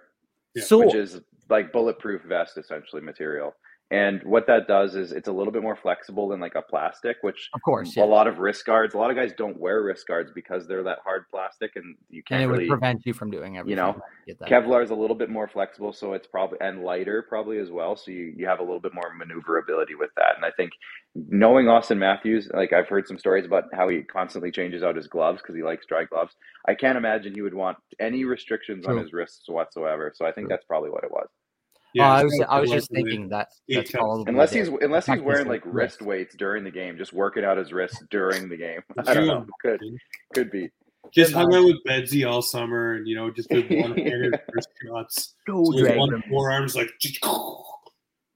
[0.55, 0.65] Yeah.
[0.65, 3.55] So, which is like bulletproof vest essentially material.
[3.91, 7.19] And what that does is it's a little bit more flexible than like a plastic,
[7.21, 8.05] which of course yeah.
[8.05, 10.83] a lot of wrist guards, a lot of guys don't wear wrist guards because they're
[10.83, 13.71] that hard plastic and you can't and it really, would prevent you from doing everything.
[13.71, 14.01] You know,
[14.49, 17.95] Kevlar is a little bit more flexible, so it's probably and lighter probably as well.
[17.95, 20.37] So you, you have a little bit more maneuverability with that.
[20.37, 20.73] And I think
[21.15, 25.09] knowing Auston Matthews, like I've heard some stories about how he constantly changes out his
[25.09, 26.35] gloves because he likes dry gloves.
[26.67, 28.97] I can't imagine he would want any restrictions True.
[28.97, 30.11] on his wrists whatsoever.
[30.15, 30.57] So I think True.
[30.57, 31.29] that's probably what it was.
[31.95, 35.21] Yeah, oh, I was I was just thinking that that's probably unless he's unless he's
[35.21, 38.81] wearing like wrist weights during the game, just working out his wrists during the game.
[39.07, 39.47] I don't know.
[39.63, 39.81] Could
[40.35, 40.71] could be.
[41.13, 44.69] Just hung out with Bedsy all summer, and you know, just did one handed wrist
[44.85, 45.35] shots.
[45.47, 46.91] Go so one forearms like.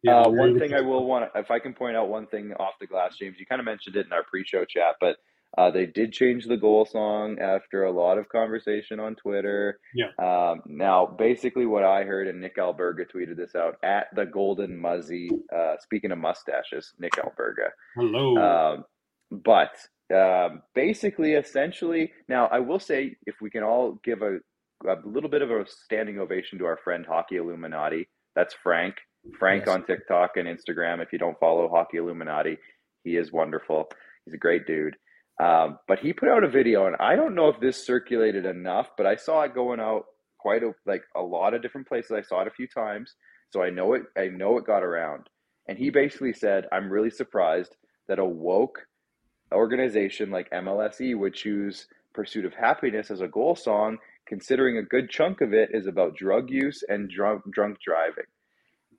[0.04, 2.74] Yeah, uh, one thing I will want, if I can point out one thing off
[2.80, 5.16] the glass, James, you kind of mentioned it in our pre-show chat, but
[5.56, 9.80] uh, they did change the goal song after a lot of conversation on Twitter.
[9.94, 10.10] Yeah.
[10.22, 14.78] Um, now, basically, what I heard, and Nick Alberga tweeted this out at the Golden
[14.78, 15.30] Muzzy.
[15.54, 17.70] Uh, speaking of mustaches, Nick Alberga.
[17.96, 18.36] Hello.
[18.36, 18.84] Um,
[19.30, 19.74] but
[20.14, 24.38] um, basically, essentially, now I will say, if we can all give a,
[24.86, 28.08] a little bit of a standing ovation to our friend Hockey Illuminati.
[28.36, 28.96] That's Frank.
[29.38, 29.74] Frank yes.
[29.74, 31.02] on TikTok and Instagram.
[31.02, 32.56] If you don't follow Hockey Illuminati,
[33.02, 33.88] he is wonderful.
[34.24, 34.94] He's a great dude.
[35.40, 38.88] Um, but he put out a video, and I don't know if this circulated enough,
[38.96, 40.06] but I saw it going out
[40.38, 42.10] quite a like a lot of different places.
[42.12, 43.14] I saw it a few times,
[43.50, 44.02] so I know it.
[44.16, 45.28] I know it got around.
[45.66, 47.76] And he basically said, "I'm really surprised
[48.08, 48.86] that a woke
[49.52, 55.08] organization like MLSE would choose "Pursuit of Happiness" as a goal song, considering a good
[55.08, 58.26] chunk of it is about drug use and drunk drunk driving."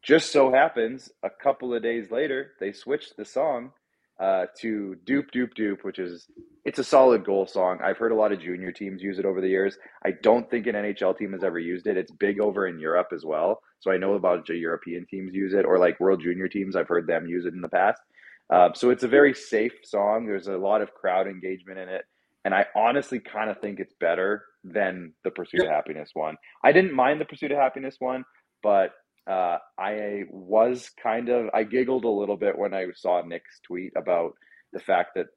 [0.01, 3.73] Just so happens, a couple of days later, they switched the song
[4.19, 6.27] uh, to Doop Doop Doop, which is
[6.65, 7.79] it's a solid goal song.
[7.83, 9.77] I've heard a lot of junior teams use it over the years.
[10.05, 11.97] I don't think an NHL team has ever used it.
[11.97, 15.65] It's big over in Europe as well, so I know about European teams use it,
[15.65, 16.75] or like World Junior teams.
[16.75, 18.01] I've heard them use it in the past.
[18.49, 20.25] Uh, so it's a very safe song.
[20.25, 22.03] There's a lot of crowd engagement in it,
[22.43, 26.35] and I honestly kind of think it's better than the Pursuit of Happiness one.
[26.63, 28.25] I didn't mind the Pursuit of Happiness one,
[28.63, 28.91] but
[29.29, 33.93] uh, I was kind of I giggled a little bit when I saw Nick's tweet
[33.95, 34.33] about
[34.73, 35.27] the fact that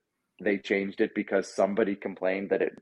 [0.42, 2.72] they changed it because somebody complained that it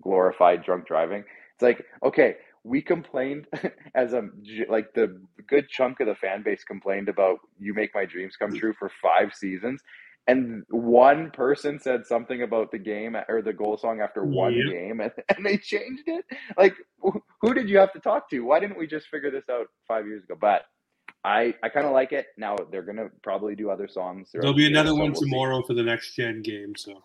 [0.00, 1.24] glorified drunk driving.
[1.54, 3.46] It's like, okay, we complained
[3.94, 4.28] as a
[4.68, 8.54] like the good chunk of the fan base complained about "You Make My Dreams Come
[8.54, 9.82] True" for five seasons,
[10.28, 14.66] and one person said something about the game or the goal song after one yep.
[14.70, 16.24] game and, and they changed it?
[16.56, 16.74] Like
[17.40, 18.40] who did you have to talk to?
[18.40, 20.36] Why didn't we just figure this out five years ago?
[20.40, 20.62] But
[21.24, 22.26] i i kind of like it.
[22.36, 25.66] Now they're gonna probably do other songs there'll be another one we'll tomorrow see.
[25.68, 27.02] for the next gen game so.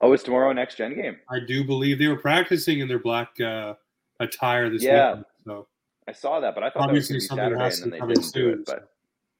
[0.00, 1.16] Oh it's tomorrow next gen game?
[1.30, 3.74] I do believe they were practicing in their black uh
[4.20, 5.10] attire this yeah.
[5.10, 5.66] weekend, so.
[6.06, 8.58] I saw that but i thought obviously that was saturday and then they didn't soon,
[8.60, 8.93] it but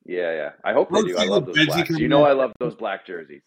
[0.05, 0.51] yeah, yeah.
[0.65, 1.17] I hope they do.
[1.17, 1.91] I love those blacks.
[1.91, 3.43] You know, I love those black jerseys.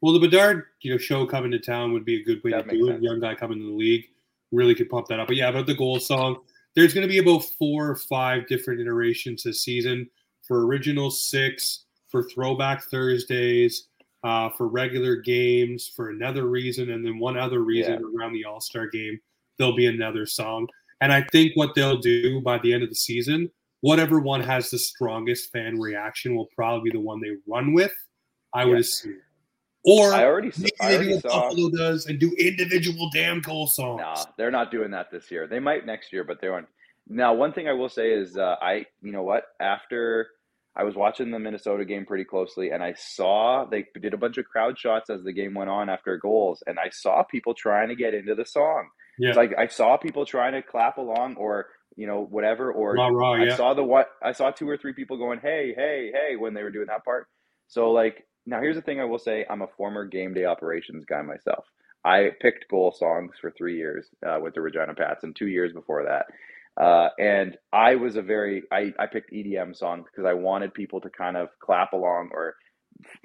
[0.00, 2.68] Well, the Bedard, you know, show coming to town would be a good way that
[2.68, 3.02] to do it.
[3.02, 4.06] Young guy coming to the league
[4.50, 5.28] really could pump that up.
[5.28, 6.38] But yeah, about the goal song,
[6.74, 10.08] there's going to be about four or five different iterations this season
[10.42, 13.88] for original six, for throwback Thursdays,
[14.24, 18.18] uh, for regular games, for another reason, and then one other reason yeah.
[18.18, 19.20] around the All Star game.
[19.58, 20.66] There'll be another song.
[21.02, 24.70] And I think what they'll do by the end of the season whatever one has
[24.70, 27.92] the strongest fan reaction will probably be the one they run with.
[28.54, 29.20] I would assume.
[29.84, 34.00] Or I already, I already what saw, Buffalo does and do individual damn goal songs.
[34.00, 35.46] Nah, they're not doing that this year.
[35.46, 36.68] They might next year, but they aren't.
[37.08, 39.44] Now, one thing I will say is, uh, I, you know what?
[39.58, 40.28] After
[40.76, 44.36] I was watching the Minnesota game pretty closely, and I saw they did a bunch
[44.36, 47.88] of crowd shots as the game went on after goals, and I saw people trying
[47.88, 48.88] to get into the song.
[49.18, 49.30] Yeah.
[49.30, 51.66] It's like I saw people trying to clap along or
[51.96, 52.72] you know, whatever.
[52.72, 53.56] Or I yeah.
[53.56, 56.62] saw the what I saw two or three people going, hey, hey, hey, when they
[56.62, 57.26] were doing that part.
[57.68, 61.04] So like now here's the thing I will say, I'm a former game day operations
[61.04, 61.64] guy myself.
[62.04, 65.72] I picked goal songs for three years uh, with the Regina Pats and two years
[65.72, 66.26] before that.
[66.82, 71.00] Uh, and I was a very I, I picked EDM songs because I wanted people
[71.02, 72.54] to kind of clap along or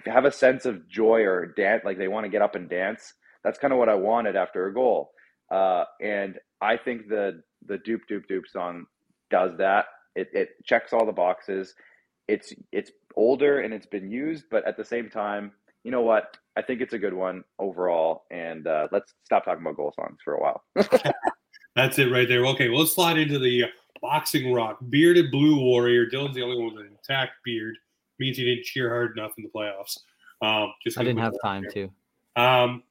[0.06, 3.14] have a sense of joy or dance like they want to get up and dance.
[3.44, 5.12] That's kind of what I wanted after a goal.
[5.52, 8.86] Uh, and I think the the Doop Doop Doop song
[9.30, 9.86] does that.
[10.16, 11.76] It, it checks all the boxes.
[12.28, 15.52] It's it's older and it's been used, but at the same time,
[15.84, 16.38] you know what?
[16.58, 18.24] I think it's a good one overall.
[18.32, 20.64] And uh, let's stop talking about goal songs for a while.
[21.76, 22.46] That's it right there.
[22.48, 23.66] Okay, well, let's slide into the
[24.02, 24.80] boxing rock.
[24.90, 26.08] Bearded Blue Warrior.
[26.08, 27.78] Dylan's the only one with an intact beard.
[28.18, 30.00] Means he didn't cheer hard enough in the playoffs.
[30.42, 31.84] Um, just I didn't have time to.
[32.38, 32.84] Um,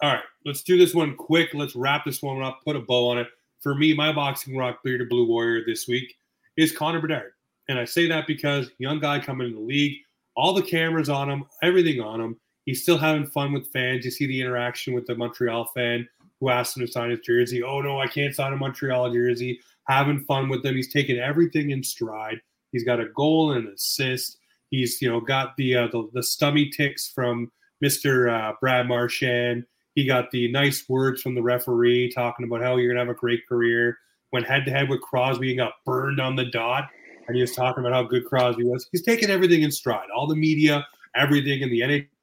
[0.00, 1.50] all right, let's do this one quick.
[1.52, 2.60] Let's wrap this one up.
[2.64, 3.26] Put a bow on it
[3.60, 6.14] for me, my boxing rock bearded blue warrior this week
[6.56, 7.32] is Connor Bedard.
[7.68, 9.98] And I say that because young guy coming in the league,
[10.36, 12.40] all the cameras on him, everything on him.
[12.64, 14.04] He's still having fun with fans.
[14.04, 16.08] You see the interaction with the Montreal fan
[16.40, 17.62] who asked him to sign his jersey.
[17.62, 19.60] Oh no, I can't sign a Montreal jersey.
[19.88, 20.76] Having fun with them.
[20.76, 22.40] He's taking everything in stride.
[22.72, 24.36] He's got a goal and an assist.
[24.70, 27.50] He's you know got the uh, the, the stummy ticks from
[27.80, 29.64] Mister uh, Brad Marchand.
[29.98, 33.18] He got the nice words from the referee talking about how you're gonna have a
[33.18, 33.98] great career.
[34.30, 36.88] Went head to head with Crosby and got burned on the dot.
[37.26, 38.88] And he was talking about how good Crosby was.
[38.92, 40.06] He's taking everything in stride.
[40.16, 40.86] All the media,
[41.16, 41.80] everything in the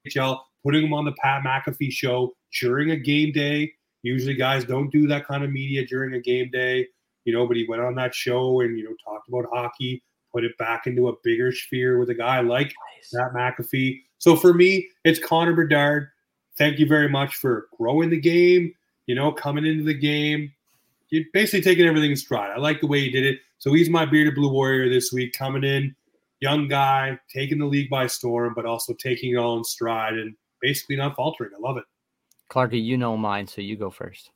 [0.08, 3.74] NHL, putting him on the Pat McAfee show during a game day.
[4.04, 6.88] Usually guys don't do that kind of media during a game day,
[7.26, 10.02] you know, but he went on that show and, you know, talked about hockey,
[10.32, 13.14] put it back into a bigger sphere with a guy like nice.
[13.14, 14.00] Pat McAfee.
[14.20, 16.08] So for me, it's Connor Bedard
[16.58, 18.74] thank you very much for growing the game,
[19.06, 20.52] you know, coming into the game.
[21.10, 22.52] You're basically taking everything in stride.
[22.52, 23.40] I like the way he did it.
[23.58, 25.96] So he's my bearded blue warrior this week, coming in,
[26.40, 30.36] young guy, taking the league by storm, but also taking it all in stride and
[30.62, 31.52] basically not faltering.
[31.56, 31.84] I love it.
[32.50, 34.32] Clarky, you know mine, so you go first.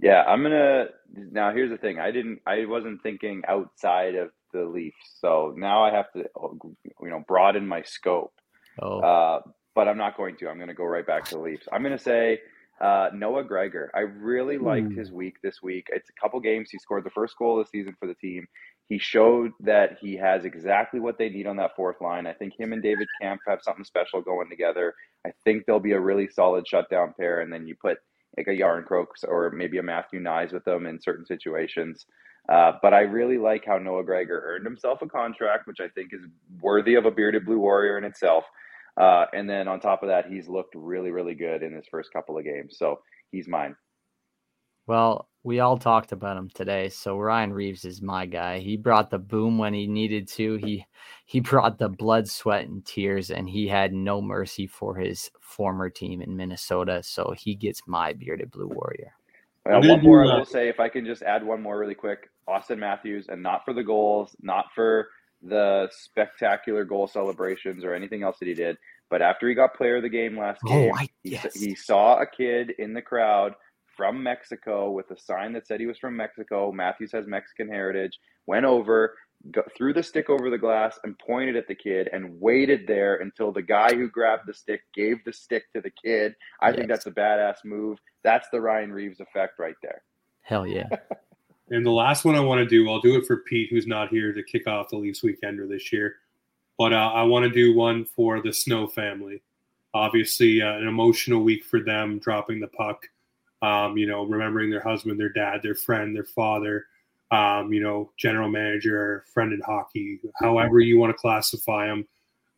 [0.00, 0.86] Yeah, I'm gonna.
[1.12, 1.98] Now, here's the thing.
[1.98, 2.40] I didn't.
[2.46, 6.24] I wasn't thinking outside of the Leafs, so now I have to,
[7.02, 8.32] you know, broaden my scope.
[8.80, 9.00] Oh.
[9.00, 9.40] Uh,
[9.80, 10.48] but I'm not going to.
[10.50, 11.66] I'm going to go right back to the Leafs.
[11.72, 12.40] I'm going to say
[12.82, 13.90] uh, Noah Gregor.
[13.94, 14.98] I really liked mm.
[14.98, 15.86] his week this week.
[15.90, 16.68] It's a couple games.
[16.70, 18.46] He scored the first goal of the season for the team.
[18.90, 22.26] He showed that he has exactly what they need on that fourth line.
[22.26, 24.92] I think him and David Kampf have something special going together.
[25.26, 27.40] I think they'll be a really solid shutdown pair.
[27.40, 27.96] And then you put
[28.36, 32.04] like a Järnkrok or maybe a Matthew Knies with them in certain situations.
[32.50, 36.12] Uh, but I really like how Noah Gregor earned himself a contract, which I think
[36.12, 36.26] is
[36.60, 38.44] worthy of a bearded blue warrior in itself.
[38.96, 42.12] Uh, and then on top of that, he's looked really, really good in his first
[42.12, 42.76] couple of games.
[42.78, 43.76] So he's mine.
[44.86, 46.88] Well, we all talked about him today.
[46.88, 48.58] So Ryan Reaves is my guy.
[48.58, 50.56] He brought the boom when he needed to.
[50.56, 50.84] He
[51.24, 55.88] he brought the blood, sweat, and tears, and he had no mercy for his former
[55.88, 57.02] team in Minnesota.
[57.02, 59.14] So he gets my bearded blue warrior.
[59.66, 62.30] Uh, one more I will say, if I can just add one more really quick,
[62.48, 65.08] Auston Matthews, and not for the goals, not for
[65.42, 68.76] the spectacular goal celebrations or anything else that he did.
[69.08, 71.54] But after he got player of the game last oh, game, I, yes.
[71.54, 73.54] he, he saw a kid in the crowd
[73.96, 76.70] from Mexico with a sign that said he was from Mexico.
[76.72, 78.18] Matthews has Mexican heritage.
[78.46, 79.14] Went over,
[79.50, 83.16] got, threw the stick over the glass and pointed at the kid and waited there
[83.16, 86.34] until the guy who grabbed the stick gave the stick to the kid.
[86.62, 86.76] I yes.
[86.76, 87.98] think that's a badass move.
[88.22, 90.02] That's the Ryan Reaves effect right there.
[90.42, 90.88] Hell yeah.
[91.70, 94.08] and the last one I want to do, I'll do it for Pete, who's not
[94.08, 96.16] here to kick off the Leafs Weekender this year.
[96.78, 99.42] But uh, I want to do one for the Snow family.
[99.92, 103.06] Obviously, uh, an emotional week for them dropping the puck.
[103.62, 106.86] Um, you know, remembering their husband, their dad, their friend, their father
[107.30, 112.06] um, you know, general manager, friend in hockey, however you want to classify him.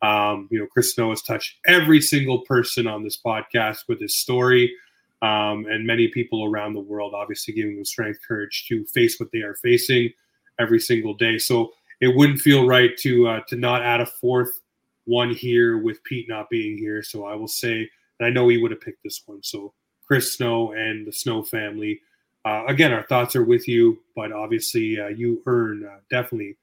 [0.00, 4.16] Um, you know, Chris Snow has touched every single person on this podcast with his
[4.16, 4.74] story,
[5.22, 9.30] um, and many people around the world, obviously giving them strength, courage to face what
[9.32, 10.10] they are facing
[10.58, 11.38] every single day.
[11.38, 14.60] So it wouldn't feel right to uh, to not add a fourth
[15.04, 17.02] one here with Pete not being here.
[17.02, 19.42] So I will say, and I know he would have picked this one.
[19.42, 19.72] So
[20.06, 22.00] Chris Snow and the Snow family
[22.44, 26.56] uh, again, our thoughts are with you, but obviously, uh, you earn uh, definitely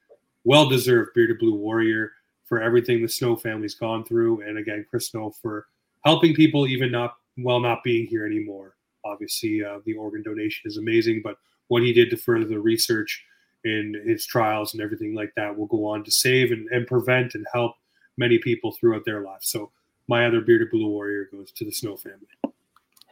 [0.44, 2.12] well deserved Bearded Blue Warrior
[2.44, 4.42] for everything the Snow family's gone through.
[4.42, 5.66] And again, Chris Snow for
[6.04, 8.76] helping people, even not while not being here anymore.
[9.04, 11.36] Obviously, uh, the organ donation is amazing, but
[11.68, 13.24] what he did to further the research
[13.64, 17.34] in his trials and everything like that will go on to save and, and prevent
[17.34, 17.74] and help
[18.16, 19.48] many people throughout their lives.
[19.48, 19.70] So,
[20.08, 22.26] my other Bearded Blue Warrior goes to the Snow family.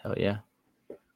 [0.03, 0.39] Hell yeah.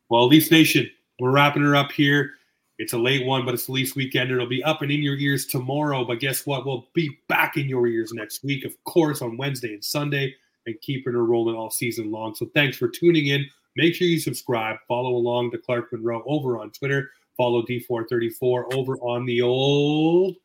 [0.08, 0.88] Well, Leafs Nation,
[1.18, 2.32] we're wrapping her up here.
[2.78, 4.30] It's a late one, but it's the Leafs weekend.
[4.30, 6.04] It'll be up and in your ears tomorrow.
[6.04, 6.66] But guess what?
[6.66, 10.34] We'll be back in your ears next week, of course, on Wednesday and Sunday,
[10.66, 12.34] and keeping her rolling all season long.
[12.34, 13.44] So thanks for tuning in.
[13.76, 14.76] Make sure you subscribe.
[14.86, 17.10] Follow along to Clark Monroe over on Twitter.
[17.36, 20.36] Follow D434 over on the old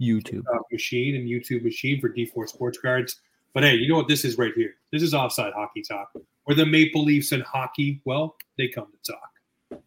[0.00, 3.20] YouTube uh, machine and YouTube machine for D4 Sports Cards.
[3.54, 4.74] But hey, you know what this is right here?
[4.92, 6.10] This is Offside Hockey Talk,
[6.44, 9.82] where the Maple Leafs and hockey, well, they come to talk.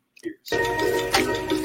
[0.45, 1.58] Cheers.